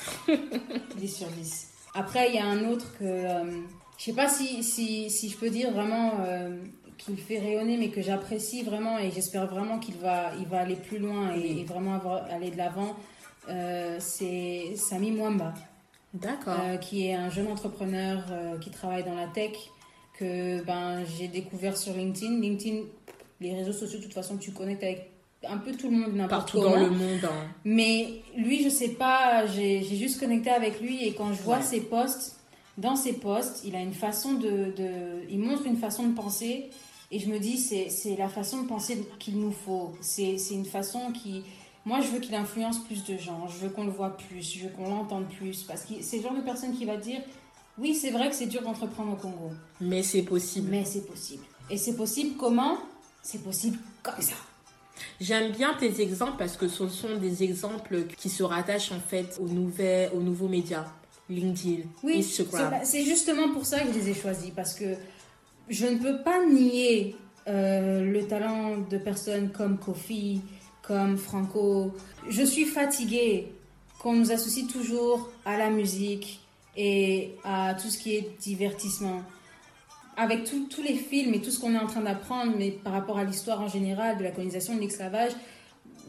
[0.98, 1.68] 10 sur 10.
[1.94, 3.04] Après, il y a un autre que.
[3.04, 3.62] euh,
[3.98, 6.56] je sais pas si, si, si je peux dire vraiment euh,
[6.98, 10.76] qu'il fait rayonner, mais que j'apprécie vraiment et j'espère vraiment qu'il va, il va aller
[10.76, 11.60] plus loin et, Oui.
[11.62, 12.96] et vraiment avoir, aller de l'avant.
[13.50, 15.54] Euh, c'est Sami Mwamba.
[16.14, 16.58] D'accord.
[16.64, 18.24] Euh, qui est un jeune entrepreneur
[18.62, 19.54] qui travaille dans la tech,
[20.20, 22.40] que ben, j'ai découvert sur LinkedIn.
[22.40, 22.82] LinkedIn,
[23.42, 25.12] les réseaux sociaux, de toute façon, tu connectes avec
[25.48, 26.72] un peu tout le monde, n'importe Partout comment.
[26.76, 27.24] dans le monde.
[27.24, 27.48] hein.
[27.64, 31.58] Mais lui, je sais pas, j'ai j'ai juste connecté avec lui et quand je vois
[31.58, 31.64] Ouais.
[31.64, 32.36] ses posts,
[32.78, 36.70] dans ses posts, il a une façon de, de- Il montre une façon de penser
[37.12, 39.94] et je me dis, c'est c'est la façon de penser qu'il nous faut.
[40.02, 41.44] C'est c'est une façon qui.
[41.86, 44.64] Moi, je veux qu'il influence plus de gens, je veux qu'on le voit plus, je
[44.64, 47.22] veux qu'on l'entende plus parce que c'est le genre de personne qui va dire
[47.78, 50.68] oui, c'est vrai que c'est dur d'entreprendre au Congo, Mais c'est possible.
[50.72, 51.44] mais c'est possible.
[51.70, 52.78] Et c'est possible comment?
[53.30, 54.36] C'est possible comme ça.
[55.20, 59.38] J'aime bien tes exemples parce que ce sont des exemples qui se rattachent en fait
[59.42, 60.86] aux, nouvelles, aux nouveaux médias.
[61.30, 62.80] LinkedIn, Oui, Instagram.
[62.86, 64.96] c'est- justement pour ça que je les ai choisis, parce que
[65.68, 67.18] je ne peux pas nier
[67.50, 70.40] euh, le talent de personnes comme Kofi,
[70.84, 71.94] comme Franco.
[72.30, 73.52] Je suis fatiguée
[74.00, 76.40] qu'on nous associe toujours à la musique
[76.78, 79.22] et à tout ce qui est divertissement.
[80.20, 83.18] Avec tous les films et tout ce qu'on est en train d'apprendre, mais par rapport
[83.20, 85.32] à l'histoire en général, de la colonisation, de l'esclavage,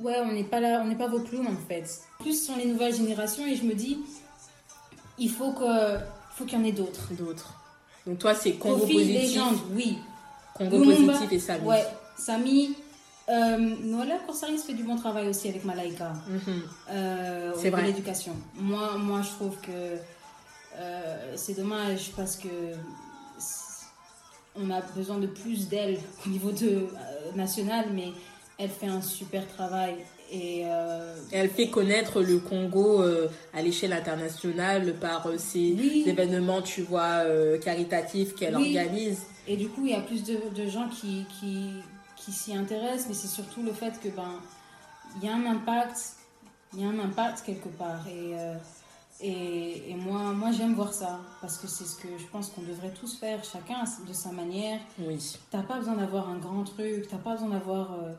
[0.00, 1.84] ouais, on n'est pas là, on n'est pas vos clowns en fait.
[2.20, 3.98] Plus ce sont les nouvelles générations et je me dis,
[5.18, 5.98] il faut que
[6.36, 7.12] faut qu'il y en ait d'autres.
[7.12, 7.52] D'autres.
[8.06, 9.20] Donc toi, c'est Congo Kofi, Positif.
[9.20, 9.98] légende, oui.
[10.54, 11.66] Congo Lumumba, Positif et Samy.
[11.66, 11.84] Ouais,
[12.16, 12.74] Samy.
[13.28, 16.62] Euh, Noël Corsaris fait du bon travail aussi avec Malaika Mhm.
[16.90, 17.82] euh, C'est vrai.
[17.82, 18.34] l'éducation.
[18.54, 19.98] Moi, moi, je trouve que
[20.78, 22.48] euh, c'est dommage parce que
[24.60, 28.08] on a besoin de plus d'elle au niveau de, euh, national, mais
[28.58, 29.96] elle fait un super travail.
[30.30, 36.04] Et euh, Elle fait connaître le Congo euh, à l'échelle internationale par ses Oui.
[36.06, 37.22] événements, tu vois,
[37.62, 38.76] caritatifs qu'elle Oui.
[38.76, 39.20] organise.
[39.46, 41.70] Et du coup, il y a plus de, de gens qui, qui,
[42.16, 44.40] qui s'y intéressent, mais c'est surtout le fait que ben
[45.16, 45.96] il y a un impact,
[46.74, 48.06] il y a un impact quelque part.
[48.08, 48.34] Et,
[49.20, 52.62] et, et moi, moi j'aime voir ça, parce que c'est ce que je pense qu'on
[52.62, 54.80] devrait tous faire, chacun de sa manière.
[55.00, 55.36] Oui.
[55.50, 58.12] T'as pas besoin d'avoir un grand truc, t'as pas besoin d'avoir euh,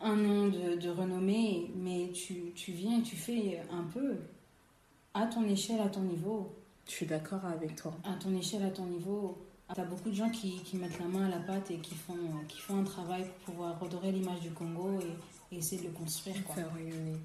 [0.00, 4.16] un nom de, de renommée, mais tu, tu viens et tu fais un peu
[5.14, 6.54] à ton échelle, à ton niveau
[6.86, 7.92] Je suis d'accord avec toi.
[8.04, 9.38] à ton échelle, à ton niveau.
[9.74, 11.94] Tu as beaucoup de gens qui, qui mettent la main à la pâte et qui
[11.96, 12.14] font,
[12.48, 15.92] qui font un travail pour pouvoir redorer l'image du Congo et, et essayer de le
[15.92, 16.36] construire.
[16.44, 16.54] Quoi.
[16.56, 17.16] Faire rayonner.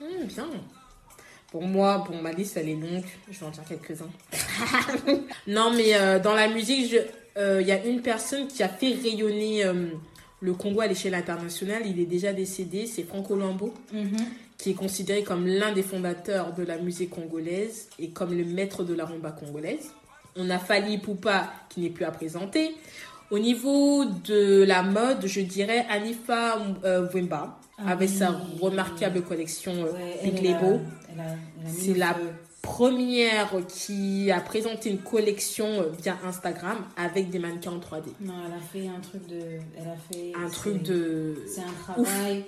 [0.00, 0.46] Hum, bien.
[1.50, 3.04] Pour moi, bon, ma liste, elle est longue.
[3.30, 4.10] Je vais en dire quelques-uns.
[5.46, 6.98] non, mais euh, dans la musique, je-
[7.40, 9.86] euh, il y a une personne qui a fait rayonner euh,
[10.40, 11.82] le Congo à l'échelle internationale.
[11.86, 12.86] Il est déjà décédé.
[12.86, 14.16] C'est Franco Lambo, Mhm.
[14.58, 18.84] qui est considéré comme l'un des fondateurs de la musique congolaise et comme le maître
[18.84, 19.90] de la rumba congolaise.
[20.36, 22.74] On a Fali Poupa, qui n'est plus à présenter.
[23.30, 26.58] Au niveau de la mode, je dirais Anifa
[27.14, 28.36] Wemba, Ah avec sa oui.
[28.60, 32.16] remarquable collection euh, Ouais, mis C'est la
[32.62, 38.08] première qui a présenté une collection euh, via Instagram avec des mannequins en 3D.
[38.20, 39.40] Non, elle a fait un truc de.
[39.76, 40.32] Elle a fait.
[40.36, 41.36] Un truc de...
[41.46, 42.44] C'est un travail.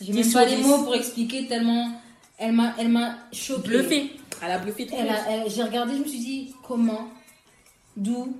[0.00, 0.62] J'ai 10 même pas les 10.
[0.66, 1.92] mots pour expliquer tellement.
[2.38, 3.68] Elle m'a, elle m'a choquée.
[3.68, 4.10] Bluffé.
[4.44, 7.08] Elle a bluffé elle- J'ai regardé, je me suis dit, comment
[7.96, 8.36] D'où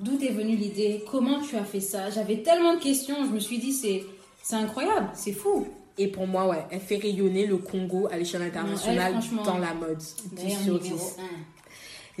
[0.00, 1.04] D'où t'es venue l'idée?
[1.10, 2.10] Comment tu as fait ça?
[2.10, 4.04] J'avais tellement de questions, je me suis dit, c'est,
[4.46, 5.66] c'est incroyable, c'est fou.
[5.98, 9.74] Et pour moi, ouais, elle fait rayonner le Congo à l'échelle internationale elle, dans la
[9.74, 9.98] mode.
[9.98, 11.16] 10 D'ailleurs, sur numéro 10.
[11.18, 11.22] 1.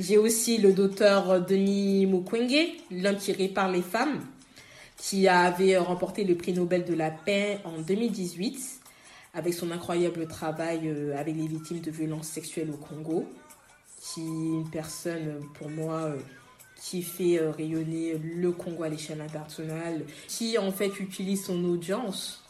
[0.00, 4.26] J'ai aussi le docteur Denis Mukwege, l'homme qui répare les femmes,
[4.96, 8.80] qui avait remporté le prix Nobel de la paix en 2018
[9.34, 13.24] avec son incroyable travail euh, avec les victimes de violences sexuelles au Congo,
[14.00, 16.16] qui est une personne pour moi euh,
[16.88, 22.44] qui fait euh, rayonner le Congo à l'échelle internationale, qui en fait utilise son audience,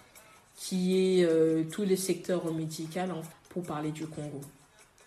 [0.57, 4.41] qui est euh, tous les secteurs médicaux en- pour parler du Congo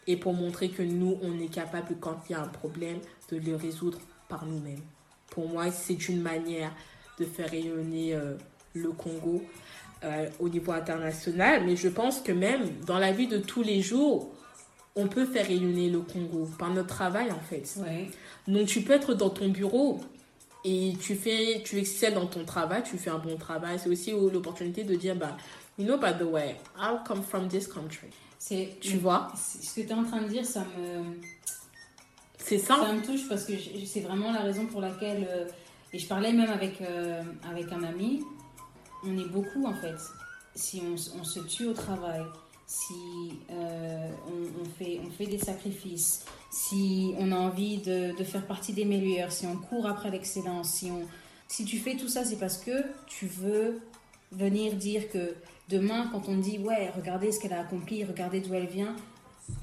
[0.08, 2.98] et pour montrer que nous, on est capable, quand il y a un problème,
[3.32, 4.82] de le résoudre par nous-mêmes.
[5.30, 6.72] Pour moi, c'est une manière
[7.20, 8.34] de faire rayonner euh,
[8.74, 9.44] le Congo
[10.04, 13.82] euh, au niveau international, mais je pense que même dans la vie de tous les
[13.82, 14.32] jours,
[15.00, 17.66] on peut faire rayonner le Congo par notre travail en fait.
[17.78, 18.10] Ouais.
[18.48, 20.00] Donc tu peux être dans ton bureau
[20.66, 23.80] et tu fais, tu excelles dans ton travail, tu fais un bon travail.
[23.80, 25.38] C'est aussi l'opportunité de dire, bah,
[25.78, 28.10] you know, by the way, I come from this country.
[28.38, 31.18] C'est, Tu vois, Ce que tu es en train de dire, ça me,
[32.38, 32.76] c'est ça.
[32.78, 33.54] ça me touche parce que
[33.86, 35.28] c'est vraiment la raison pour laquelle.
[35.30, 35.46] euh,
[35.92, 38.22] et je parlais même avec, euh, avec un ami.
[39.04, 39.96] On est beaucoup en fait.
[40.56, 40.82] Si
[41.18, 42.22] on se tue au travail,
[42.70, 42.94] si
[43.50, 48.46] euh, on, on fait, on fait des sacrifices, si on a envie de, de faire
[48.46, 51.08] partie des meilleurs, si on court après l'excellence, si, on,
[51.48, 53.82] si tu fais tout ça, c'est parce que tu veux
[54.32, 55.34] venir dire que
[55.68, 58.96] demain, quand on dit ouais, regardez ce qu'elle a accompli, regardez d'où elle vient,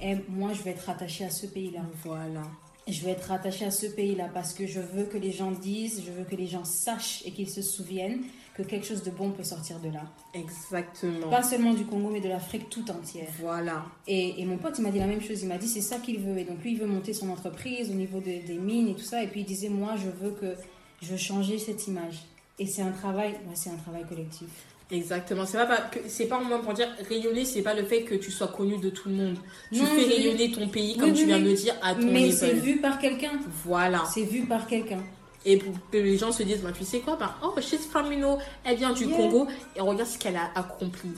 [0.03, 1.83] eh, moi je vais être attachée à ce pays-là.
[2.03, 2.43] Voilà.
[2.89, 6.03] Je vais être attachée à ce pays-là parce que je veux que les gens disent,
[6.05, 8.25] je veux que les gens sachent et qu'ils se souviennent
[8.57, 10.03] que quelque chose de bon peut sortir de là.
[10.33, 11.29] Exactement.
[11.29, 13.27] Pas seulement du Congo, mais de l'Afrique tout entière.
[13.41, 13.85] Voilà.
[14.07, 15.43] Et, et mon pote, il m'a dit la même chose.
[15.43, 16.39] Il m'a dit, c'est ça qu'il veut.
[16.39, 19.03] Et donc, lui, il veut monter son entreprise au niveau de- des mines et tout
[19.05, 19.23] ça.
[19.23, 20.55] Et puis, il disait, moi, je veux que
[21.03, 22.23] je veux changer cette image.
[22.59, 24.49] Et c'est un travail, ouais, c'est un travail collectif.
[24.91, 25.45] Exactement.
[25.45, 28.49] C'est pas, c'est pas moment pour dire rayonner, c'est pas le fait que tu sois
[28.49, 29.37] connu de tout le monde.
[29.73, 31.43] Tu Non, fais rayonner ton pays, comme oui, tu viens oui.
[31.45, 33.33] de le dire, à ton Mais c'est vu par quelqu'un.
[33.65, 34.05] Voilà.
[34.15, 35.03] C'est vu par quelqu'un.
[35.45, 38.13] Et pour que les gens se disent, bah, tu sais quoi, bah, oh, she's from,
[38.13, 39.17] you know, elle vient du Yeah.
[39.17, 41.11] Congo, et regarde ce qu'elle a accompli.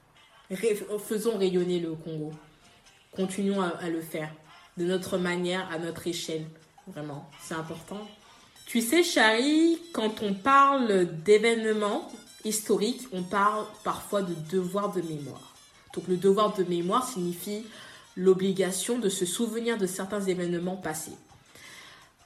[0.50, 2.32] Ré- faisons rayonner le Congo.
[3.14, 4.30] Continuons à, à le faire.
[4.76, 6.46] De notre manière, à notre échelle.
[6.86, 8.06] Vraiment, c'est important.
[8.66, 12.10] Tu sais, Chari, quand on parle d'événements
[12.44, 15.54] historiques, on parle parfois de devoir de mémoire.
[15.94, 17.64] Donc le devoir de mémoire signifie
[18.16, 21.12] l'obligation de se souvenir de certains événements passés.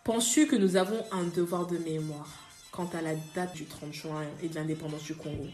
[0.05, 2.29] Penses-tu que nous avons un devoir de mémoire
[2.73, 5.47] quant à la date du 30 juin et de l'indépendance du Congo?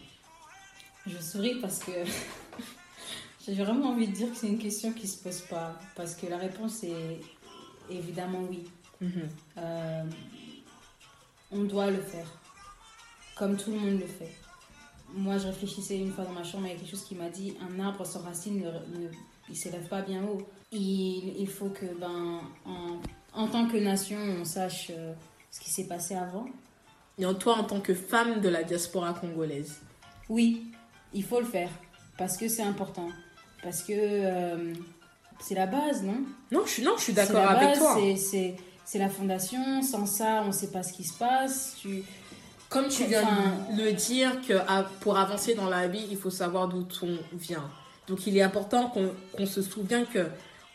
[1.06, 1.90] Je souris parce que
[3.46, 5.78] j'ai vraiment envie de dire que c'est une question qui se pose pas.
[5.94, 7.20] Parce que la réponse est
[7.90, 8.64] évidemment oui.
[9.58, 10.04] Euh,
[11.50, 12.26] on doit le faire.
[13.36, 14.32] Comme tout le monde le fait.
[15.14, 17.30] Moi, je réfléchissais une fois dans ma chambre, il y a quelque chose qui m'a
[17.30, 19.08] dit un arbre sans racines, ne, ne-
[19.48, 20.46] il s'élève pas bien haut.
[20.70, 23.00] Il, il faut que, ben, en,
[23.32, 25.12] en tant que nation, on sache euh,
[25.50, 26.46] ce qui s'est passé avant.
[27.18, 29.80] Et en toi, en tant que femme de la diaspora congolaise
[30.28, 30.70] Oui,
[31.12, 31.70] il faut le faire.
[32.16, 33.08] Parce que c'est important.
[33.62, 34.72] Parce que euh,
[35.40, 36.18] c'est la base, non?
[36.52, 37.96] Non, je suis, non, je suis d'accord la avec base, toi.
[38.16, 38.54] c'est-
[38.98, 39.82] la fondation.
[39.82, 41.76] Sans ça, on ne sait pas ce qui se passe.
[41.80, 42.02] Tu...
[42.68, 43.22] Comme tu viens
[43.76, 47.18] de le dire, que à- pour avancer dans la vie, il faut savoir d'où on
[47.36, 47.68] vient.
[48.06, 50.26] Donc il est important qu'on qu'on se souvienne que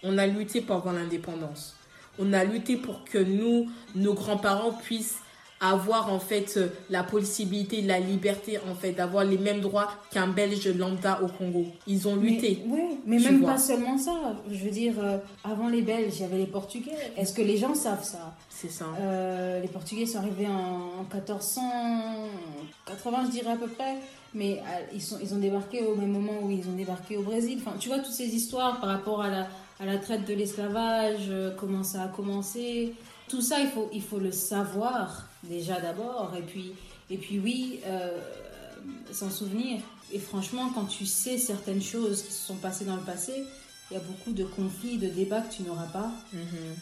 [0.04, 1.76] on a lutté pour avoir l'indépendance.
[2.20, 5.18] On a lutté pour que nous, nos grands-parents puissent
[5.64, 10.28] avoir en fait euh, la possibilité, la liberté en fait d'avoir les mêmes droits qu'un
[10.28, 11.68] Belge lambda au Congo.
[11.88, 12.62] Ils ont lutté.
[12.66, 13.54] Mais, ouais, mais même vois.
[13.54, 14.36] pas seulement ça.
[14.52, 16.92] Je veux dire, euh, avant les Belges, il y avait les Portugais.
[17.16, 18.36] Est-ce que les gens savent ça?
[18.50, 18.86] C'est ça.
[19.00, 23.96] Euh, Les Portugais sont arrivés en, en 1480, je dirais à peu près.
[24.36, 24.62] Mais
[24.92, 27.60] ils, sont, ils ont débarqué au même moment où ils ont débarqué au Brésil.
[27.62, 29.48] Enfin, tu vois, toutes ces histoires par rapport à la,
[29.84, 32.96] à la traite de l'esclavage, euh, comment ça a commencé.
[33.28, 36.34] Tout ça, il faut, il faut le savoir déjà d'abord.
[36.38, 36.72] Et puis,
[37.10, 38.18] et puis oui, euh,
[39.12, 39.82] s'en souvenir.
[40.14, 43.44] Et franchement, quand tu sais certaines choses qui se sont passées dans le passé,
[43.92, 46.12] il y a beaucoup de conflits, de débats que tu n'auras pas.
[46.32, 46.76] Mhm.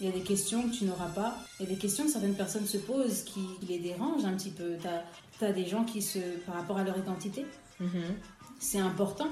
[0.00, 1.38] Il y a des questions que tu n'auras pas.
[1.58, 4.50] Il y a des questions que certaines personnes se posent qui les dérangent un petit
[4.50, 4.76] peu.
[5.38, 6.18] Tu as, des gens qui se...
[6.44, 7.46] par rapport à leur identité,
[7.80, 8.14] Mhm.
[8.60, 9.28] c'est important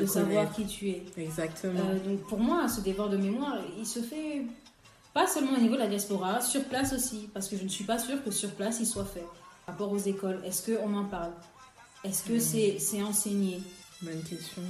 [0.00, 1.02] De savoir qui tu es.
[1.16, 1.80] Exactement.
[1.80, 4.42] Euh, donc pour moi, ce devoir de mémoire, il se fait
[5.12, 7.28] pas seulement au niveau de la diaspora, sur place aussi.
[7.32, 9.26] Parce que je ne suis pas sûre que sur place, il soit fait.
[9.66, 11.32] Par rapport aux écoles, est-ce qu'on en parle?
[12.04, 13.60] Est-ce que c'est c'est enseigné?
[14.02, 14.62] Bonne question.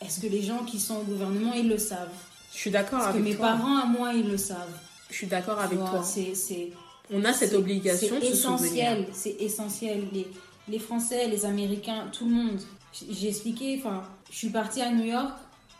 [0.00, 2.08] Est-ce que les gens qui sont au gouvernement, ils le savent?
[2.52, 3.48] Je suis d'accord Est-ce que avec mes toi.
[3.48, 4.76] parents à moi, ils le savent?
[5.10, 6.02] Je suis d'accord avec vois, toi.
[6.02, 6.70] C'est
[7.12, 10.04] On a cette obligation C'est essentiel, c'est essentiel.
[10.12, 10.26] Les,
[10.68, 12.60] les Français, les Américains, tout le monde.
[12.92, 15.32] J'ai expliqué, enfin, je suis partie à New York,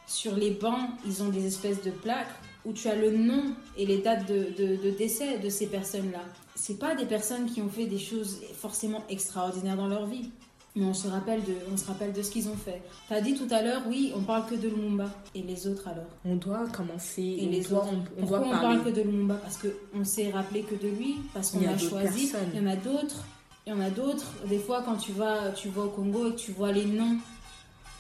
[0.07, 2.29] sur les bancs, ils ont des espèces de plaques
[2.65, 3.43] où tu as le nom
[3.77, 6.21] et les dates de, de- de décès de ces personnes-là.
[6.55, 10.31] C'est pas des personnes qui ont fait des choses forcément extraordinaires dans leur vie.
[10.77, 12.81] Mais on se rappelle de, on se rappelle de ce qu'ils ont fait.
[13.09, 15.11] T'as dit tout à l'heure, oui, on parle que de Lumumba.
[15.35, 16.05] Et les autres alors?
[16.25, 18.77] On doit commencer, Et on les doit, autres on, on Pourquoi doit on parler.
[18.79, 19.35] parle que de Lumumba?
[19.35, 22.29] Parce qu'on s'est rappelé que de lui, parce qu'on a choisi.
[22.29, 22.51] personnes.
[22.55, 23.25] Il y en a d'autres.
[23.67, 24.27] Il y en a d'autres.
[24.47, 27.19] Des fois, quand tu vas, tu vas au Congo et que tu vois les noms,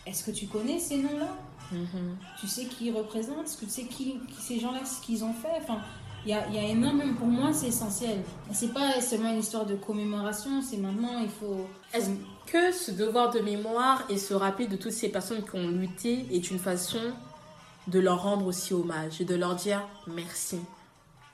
[0.07, 1.29] est-ce que tu connais ces noms-là?
[1.73, 2.17] Mhm.
[2.41, 3.45] Tu sais qui ils représentent?
[3.47, 5.53] Est-ce que tu sais qui, qui- ces gens-là, ce qu'ils ont fait?
[5.63, 5.79] Enfin,
[6.25, 7.15] il y a, il y a énormément.
[7.15, 8.23] Pour moi, c'est essentiel.
[8.53, 10.63] C'est pas seulement une histoire de commémoration.
[10.63, 11.67] C'est maintenant, il faut.
[11.93, 12.11] Est-ce
[12.47, 16.27] que ce devoir de mémoire et se rappeler de toutes ces personnes qui ont lutté
[16.35, 17.01] est une façon
[17.87, 20.59] de leur rendre aussi hommage et de leur dire merci?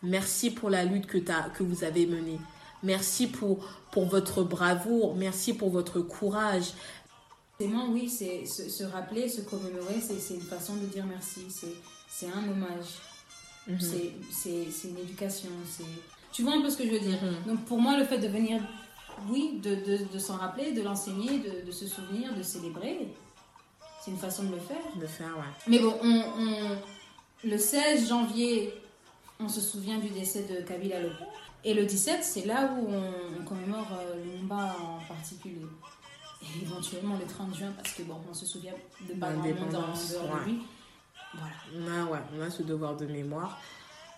[0.03, 2.39] Merci pour la lutte que, t'as- que vous avez menée.
[2.87, 3.59] Merci pour,
[3.91, 5.17] pour votre bravoure.
[5.17, 6.69] Merci pour votre courage.
[7.59, 11.41] Forcément, oui, c'est se, se rappeler, se commémorer, c'est c'est une façon de dire merci.
[11.49, 11.75] C'est
[12.09, 12.91] c'est un hommage.
[13.67, 13.81] Mhm.
[13.81, 15.49] C'est- C'est c'est une éducation.
[15.69, 15.85] c'est
[16.33, 17.19] Tu vois un peu ce que je veux dire?
[17.23, 17.55] Mhm.
[17.55, 18.63] Donc pour moi, le fait de venir,
[19.31, 23.09] oui, de, de, de s'en rappeler, de l'enseigner, de, de se souvenir, de célébrer,
[24.05, 24.85] c'est une façon de le faire.
[25.01, 25.53] De faire, ouais.
[25.67, 26.79] Mais bon, on, on-
[27.45, 28.73] le 16 janvier,
[29.41, 31.29] on se souvient du décès de Kabila Père.
[31.65, 35.67] Et le 17, c'est là où on, on commémore euh, Lumumba en particulier.
[36.43, 38.75] Et éventuellement le 30 juin, parce que bon, on se souvient
[39.09, 40.41] de pas grand monde en L'indépendance, dehors ouais.
[40.41, 40.59] de lui.
[41.35, 41.55] Voilà.
[41.75, 43.59] On a, ouais, on a ce devoir de mémoire.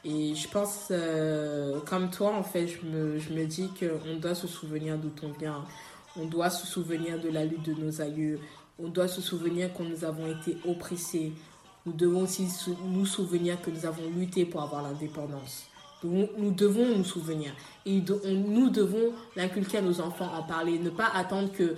[0.04, 4.34] Et je pense, euh, comme toi, en fait, je me, je me dis qu'on doit
[4.34, 5.64] se souvenir d'où on vient.
[6.16, 8.40] On doit se souvenir de la lutte de nos aïeux.
[8.78, 11.32] On doit se souvenir que nous avons été oppressés.
[11.88, 12.46] Nous devons aussi
[12.84, 15.64] nous souvenir que nous avons lutté pour avoir l'indépendance.
[16.04, 17.52] Nous, devons nous souvenir.
[17.86, 20.78] Et nous devons l'inculquer à nos enfants, en parler.
[20.78, 21.76] Ne pas attendre que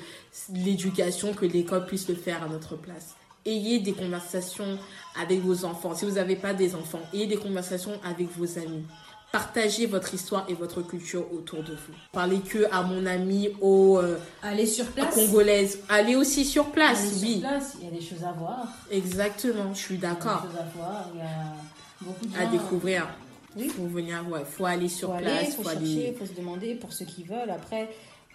[0.53, 3.15] l'éducation, que l'école puisse le faire à notre place.
[3.47, 4.81] Ayez des conversations
[5.17, 5.95] avec vos enfants.
[5.95, 8.83] Si vous n'avez pas des enfants, ayez des conversations avec vos amis.
[9.33, 11.93] Partagez votre histoire et votre culture autour de vous.
[12.13, 14.19] Parlez que à mon ami, aux, euh,
[14.67, 15.15] sur place.
[15.15, 15.79] Congolaises.
[15.89, 18.67] Allez aussi sur place, Aller sur place, il y a des choses à voir.
[18.91, 20.43] Exactement, je suis Il y a d'accord.
[20.43, 21.09] des choses à voir.
[21.15, 21.55] Il y a
[22.01, 23.09] beaucoup de À gens- découvrir.
[23.57, 23.69] Oui.
[23.69, 24.41] Faut venir, ouais.
[24.45, 25.55] Faut aller sur faut place.
[25.55, 26.13] faut faut chercher, aller.
[26.13, 27.51] il faut se demander pour ceux qui veulent.
[27.51, 27.89] Après,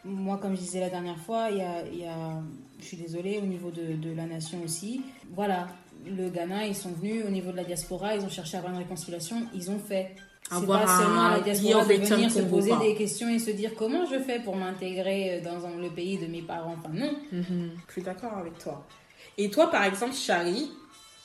[0.06, 2.42] moi, comme je disais la dernière fois, il y a, il y a-
[2.80, 5.02] je suis désolée, au niveau de, de la nation aussi.
[5.34, 5.68] Voilà,
[6.06, 8.74] le Ghana, ils sont venus au niveau de la diaspora, ils ont cherché à avoir
[8.74, 10.16] une réconciliation, ils ont fait.
[10.52, 13.72] Avoir pas seulement à la diaspora de venir se poser des questions et se dire
[13.76, 16.76] comment je fais pour m'intégrer dans un- le pays de mes parents.
[16.80, 17.14] Enfin, non.
[17.32, 18.86] Mhm, Je suis d'accord avec toi.
[19.38, 20.70] Et toi, par exemple, Chari,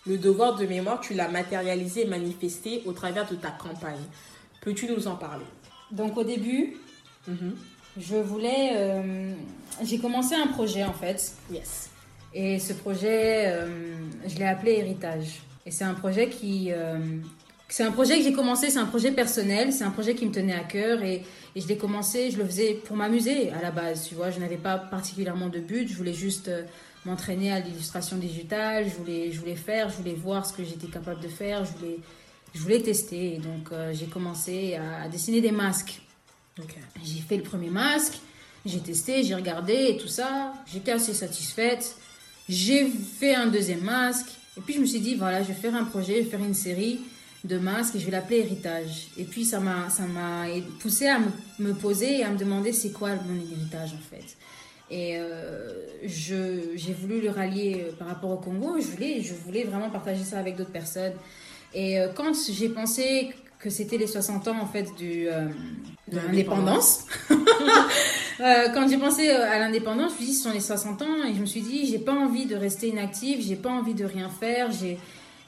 [0.07, 4.01] le devoir de mémoire, tu l'as matérialisé, manifesté au travers de ta campagne.
[4.63, 5.45] Peux-tu nous en parler?
[5.91, 6.77] Donc, au début,
[7.29, 7.55] Mhm.
[7.99, 8.71] je voulais.
[8.75, 9.35] euh,
[9.83, 11.33] J'ai commencé un projet en fait.
[11.51, 11.89] Yes.
[12.35, 13.95] Et ce projet, euh,
[14.27, 15.41] je l'ai appelé Héritage.
[15.65, 16.69] Et c'est un projet qui...
[16.73, 16.99] euh,
[17.71, 20.33] c'est un projet que j'ai commencé, c'est un projet personnel, c'est un projet qui me
[20.33, 21.23] tenait à cœur et,
[21.55, 24.41] et je l'ai commencé, je le faisais pour m'amuser à la base, tu vois, je
[24.41, 26.65] n'avais pas particulièrement de but, je voulais juste euh,
[27.05, 30.89] m'entraîner à l'illustration digitale, je voulais, je voulais faire, je voulais voir ce que j'étais
[30.89, 31.99] capable de faire, je voulais,
[32.55, 33.37] je voulais tester.
[33.37, 36.03] Et donc euh, j'ai commencé à, à dessiner des masques.
[36.59, 36.75] Ok.
[37.05, 38.19] J'ai fait le premier masque,
[38.67, 40.53] j'ai testé, j'ai regardé et tout ça.
[40.71, 41.97] J'étais assez satisfaite.
[42.49, 44.27] J'ai fait un deuxième masque.
[44.59, 46.45] Et puis je me suis dit, voilà, je vais faire un projet, je vais faire
[46.45, 47.01] une série
[47.45, 49.09] de masques et je vais l'appeler Héritage.
[49.17, 50.47] Et puis ça m'a, ça m'a
[50.81, 51.19] poussé à
[51.59, 54.37] me, poser et à me demander c'est quoi mon héritage en fait.
[54.91, 55.73] Et euh,
[56.05, 58.77] j'ai voulu le rallier euh, par rapport au Congo.
[58.81, 61.13] Je voulais, je voulais vraiment partager ça avec d'autres personnes.
[61.73, 63.31] Et euh, quand j'ai pensé
[63.61, 65.47] que c'était les 60 ans en fait du, euh,
[66.11, 67.07] de l'indépendance,
[68.39, 71.35] quand j'ai pensé à l'indépendance, je me suis dit ce sont les 60 ans et
[71.35, 74.29] je me suis dit j'ai pas envie de rester inactive, j'ai pas envie de rien
[74.29, 74.99] faire, j'ai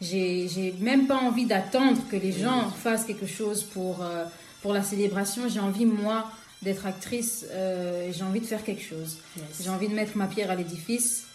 [0.03, 4.25] j'ai même pas envie d'attendre que les gens fassent quelque chose pour euh,
[4.63, 5.49] pour la célébration.
[5.49, 6.31] J'ai envie moi
[6.63, 9.19] d'être actrice, euh, j'ai envie de faire quelque chose.
[9.37, 9.63] Yes.
[9.65, 11.27] J'ai envie de mettre ma pierre à l'édifice.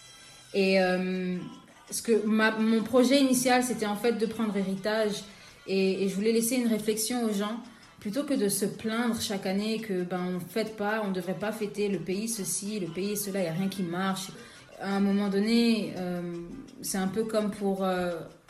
[0.54, 1.36] Et euh,
[1.90, 5.12] ce que ma- mon projet initial, c'était en fait de prendre héritage
[5.66, 7.58] et, et je voulais laisser une réflexion aux gens.
[8.00, 11.52] Plutôt que de se plaindre chaque année que ben on fête pas, on devrait pas
[11.52, 14.28] fêter le pays ceci, le pays cela, il y a rien qui marche.
[14.80, 15.92] À un moment donné,
[16.80, 17.84] c'est un peu comme pour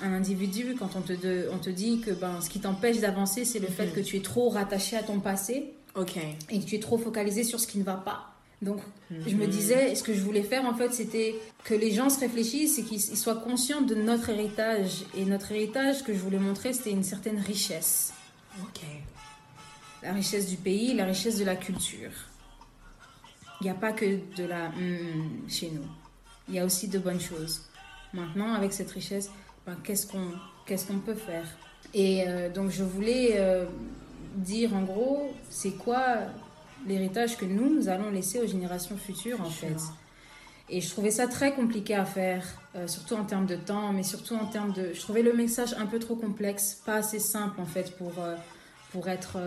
[0.01, 3.45] un individu quand on te, de- on te dit que ben ce qui t'empêche d'avancer,
[3.45, 5.73] c'est le fait que tu es trop rattaché à ton passé
[6.51, 8.33] et que tu es trop focalisé sur ce qui ne va pas.
[8.63, 8.81] Donc,
[9.11, 9.37] je Mhm.
[9.41, 12.79] me disais, ce que je voulais faire, en fait, c'était que les gens se réfléchissent
[12.79, 15.05] et qu'ils ils soient conscients de notre héritage.
[15.17, 18.13] Et notre héritage, que je voulais montrer, c'était une certaine richesse.
[18.63, 18.81] Ok.
[20.03, 22.11] La richesse du pays, la richesse de la culture.
[23.61, 25.87] Il n'y a pas que de la hum, chez nous.
[26.49, 27.63] il y a aussi de bonnes choses.
[28.15, 29.31] Maintenant, avec cette richesse,
[29.69, 30.31] ben, qu'est-ce qu'on
[30.65, 31.45] qu'est-ce qu'on peut faire
[31.93, 33.67] Et euh, donc, je voulais euh,
[34.35, 36.21] dire en gros, c'est quoi
[36.87, 39.77] l'héritage que nous, nous allons laisser aux générations futures, en fait.
[40.71, 42.47] Et je trouvais ça très compliqué à faire,
[42.77, 44.93] euh, surtout en termes de temps, mais surtout en termes de...
[44.95, 48.13] Je trouvais le message un peu trop complexe, pas assez simple, en fait, pour,
[48.93, 49.39] pour être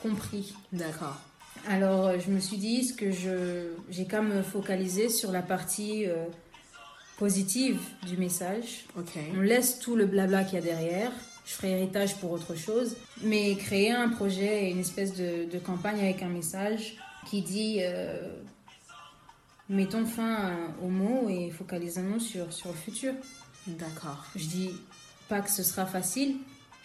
[0.00, 0.54] compris.
[0.72, 1.16] D'accord.
[1.68, 6.06] Alors, je me suis dit ce que je j'ai qu'à me focaliser sur la partie
[7.18, 8.86] positive du message.
[9.36, 11.12] On laisse tout le blabla qu'il y a derrière.
[11.44, 12.96] Je ferai héritage pour autre chose.
[13.22, 16.96] Mais créer un projet et une espèce de, de campagne avec un message
[17.28, 18.16] qui dit euh,
[19.68, 23.12] mettons fin aux mots et focalisons-nous sur, sur le futur.
[23.66, 24.24] D'accord.
[24.36, 24.70] Je dis
[25.28, 26.36] pas que ce sera facile.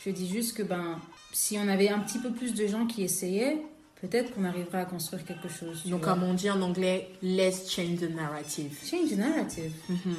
[0.04, 1.00] Je dis juste que ben,
[1.32, 3.62] si on avait un petit peu plus de gens qui essayaient,
[4.04, 5.86] peut-être qu'on arriverait à construire quelque chose.
[5.86, 8.78] Donc, comme on dit en anglais, let's change the narrative.
[8.86, 9.72] Change the narrative.
[9.88, 10.16] Mhm.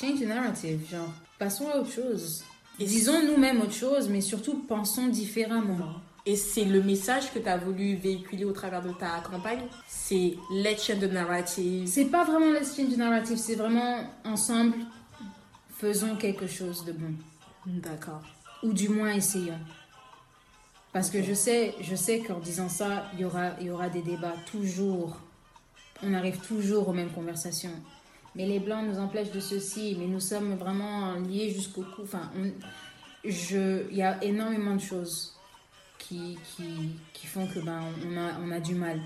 [0.00, 0.80] Change the narrative.
[0.88, 2.44] Genre, passons à autre chose.
[2.78, 5.94] Et Disons nous-mêmes autre chose, mais surtout pensons différemment.
[6.24, 10.36] Et c'est le message que tu as voulu véhiculer au travers de ta campagne C'est
[10.52, 11.88] let's change the narrative.
[11.88, 14.76] C'est pas vraiment let's change the narrative, c'est vraiment ensemble,
[15.76, 17.14] faisons quelque chose de bon.
[17.66, 18.22] D'accord.
[18.62, 19.58] Ou du moins essayons.
[20.92, 23.88] Parce que je sais, je sais qu'en disant ça, il y aura, il y aura
[23.88, 25.16] des débats toujours.
[26.02, 27.72] On arrive toujours aux mêmes conversations.
[28.34, 32.02] Mais les blancs nous empêchent de ceci, mais nous sommes vraiment liés jusqu'au cou.
[32.02, 32.30] Enfin,
[33.24, 35.34] il y a énormément de choses
[35.98, 39.00] qui, qui, qui font que ben, on, a, on a du mal.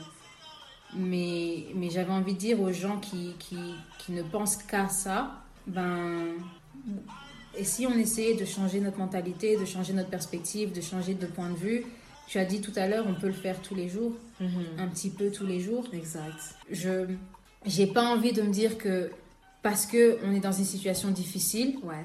[0.95, 3.59] Mais, mais j'avais envie de dire aux gens qui, qui,
[3.99, 6.35] qui ne pensent qu'à ça, ben,
[7.59, 11.27] et si on essayait de changer notre mentalité, de changer notre perspective, de changer de
[11.27, 11.85] point de vue,
[12.29, 14.49] tu as dit tout à l'heure, on peut le faire tous les jours, Mhm.
[14.79, 15.85] un petit peu tous les jours.
[15.93, 16.35] Exact.
[16.71, 17.07] Je
[17.65, 19.11] j'ai pas envie de me dire que
[19.63, 22.05] parce que on est dans une situation difficile, Ouais.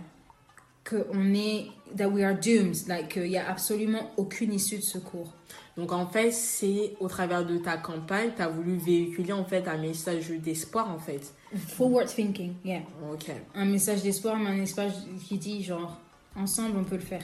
[0.84, 4.84] que on est that we are doomed, like qu'il y a absolument aucune issue de
[4.84, 5.34] secours.
[5.78, 9.68] Donc en fait, c'est au travers de ta campagne, tu as voulu véhiculer en fait
[9.68, 11.34] un message d'espoir en fait.
[11.56, 12.82] Forward thinking, yeah.
[13.12, 13.32] Ok.
[13.56, 14.92] Un message d'espoir, mais un message
[15.28, 15.98] qui dit genre
[16.36, 17.24] ensemble on peut le faire.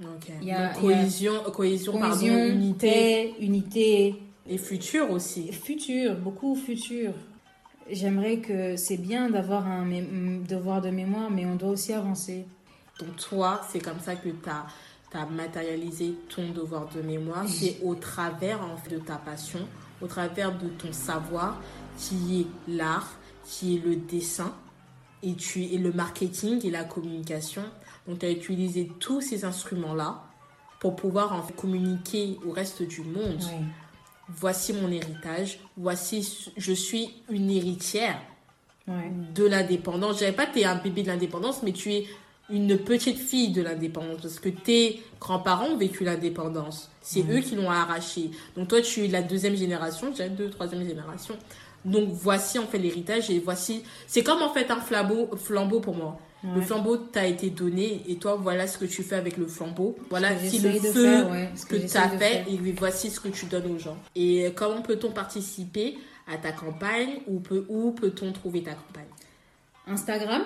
[0.00, 0.30] Ok.
[0.40, 4.14] Il y a- Donc, il y a- cohésion, cohésion, pardon, unité paix, unité,
[4.48, 5.52] et futur aussi.
[5.52, 7.12] Futur, beaucoup futur.
[7.90, 9.84] J'aimerais que c'est bien d'avoir un
[10.48, 12.46] devoir de mémoire, mais on doit aussi avancer.
[13.00, 14.66] Donc toi, c'est comme ça que tu as,
[15.26, 17.46] matérialisé ton devoir de mémoire.
[17.48, 19.60] C'est au travers en fait, de ta passion,
[20.00, 21.60] au travers de ton savoir,
[21.96, 23.12] qui est l'art,
[23.44, 24.54] qui est le dessin,
[25.22, 27.62] et, tu, et le marketing et la communication.
[28.08, 30.22] Donc tu as utilisé tous ces instruments-là
[30.80, 33.40] pour pouvoir en fait, communiquer au reste du monde.
[34.28, 38.20] Voici mon héritage, voici, je suis une héritière
[38.88, 39.12] Ouais.
[39.32, 40.14] de l'indépendance.
[40.14, 42.04] Je dirais pas que tu es un bébé de l'indépendance, mais tu es
[42.50, 44.20] une petite fille de l'indépendance.
[44.22, 46.90] Parce que tes grands-parents ont vécu l'indépendance.
[47.00, 48.30] C'est eux qui l'ont arraché.
[48.56, 51.36] Donc toi, tu es la deuxième génération, dirais deux, troisième génération.
[51.84, 53.82] Donc voici en fait l'héritage et voici...
[54.06, 56.18] C'est comme en fait un flambeau, flambeau pour moi.
[56.54, 59.96] Le flambeau t'a été donné et toi, voilà ce que tu fais avec le flambeau.
[60.10, 63.20] Voilà si le feu faire, ouais, ce que que tu as fait et voici ce
[63.20, 63.96] que tu donnes aux gens.
[64.16, 69.06] Et comment peut-on participer à ta campagne ou peut, où peut-on trouver ta campagne?
[69.86, 70.42] Instagram,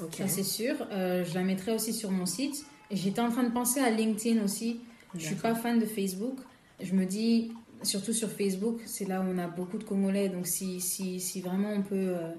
[0.00, 0.14] Ok.
[0.16, 0.74] ça c'est sûr.
[0.90, 2.64] Euh, je la mettrai aussi sur mon site.
[2.90, 4.80] J'étais en train de penser à LinkedIn aussi.
[5.14, 6.38] Je suis pas fan de Facebook.
[6.80, 10.28] Je me dis, surtout sur Facebook, c'est là où on a beaucoup de Congolais.
[10.28, 11.94] Donc si, si, si vraiment on peut...
[11.94, 12.32] euh,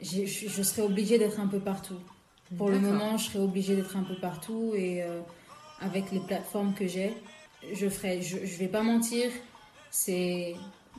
[0.00, 1.98] je, je serais obligée d'être un peu partout.
[2.56, 4.72] Pour le moment, je serais obligée d'être un peu partout.
[4.74, 5.20] Et euh,
[5.80, 7.14] avec les plateformes que j'ai,
[7.72, 8.20] je ferai...
[8.22, 9.30] Je, je vais pas mentir,
[9.90, 10.54] c'est...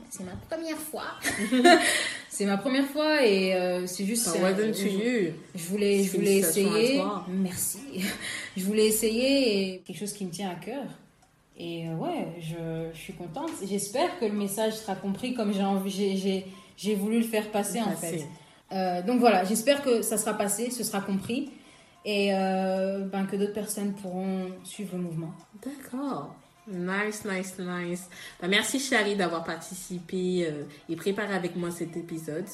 [0.08, 1.04] C'est ma première fois.
[2.28, 4.28] c'est ma première fois et euh, c'est juste...
[4.40, 5.32] Well done to je- you.
[5.54, 7.02] je voulais, je voulais essayer.
[7.28, 7.78] Merci.
[8.56, 10.84] Je voulais essayer et quelque chose qui me tient à cœur.
[11.56, 13.50] Et euh, ouais, je, je suis contente.
[13.64, 16.44] J'espère que le message sera compris comme j'ai envie,
[16.76, 18.26] j'ai, voulu le faire passer en fait.
[18.72, 21.50] Euh, donc voilà, j'espère que ça sera passé, ce sera compris
[22.04, 25.32] et euh, ben, que d'autres personnes pourront suivre le mouvement.
[25.64, 26.34] D'accord.
[26.70, 28.08] Nice, nice, nice.
[28.40, 32.44] Bah, merci Chari d'avoir participé euh, et préparé avec moi cet épisode.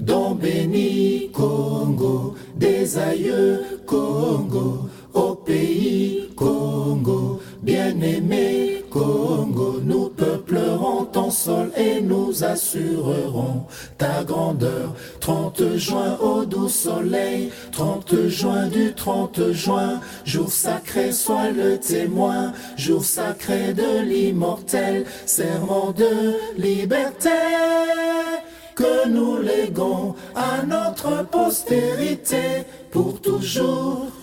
[0.00, 10.41] Don béni Congo, des aïeux Congo, au pays Congo, bien-aimé Congo, nous peuplerons
[11.76, 13.64] et nous assurerons
[13.96, 14.94] ta grandeur.
[15.20, 22.52] 30 juin au doux soleil, 30 juin du 30 juin, jour sacré soit le témoin,
[22.76, 27.30] jour sacré de l'immortel, serment de liberté
[28.74, 34.21] que nous léguons à notre postérité pour toujours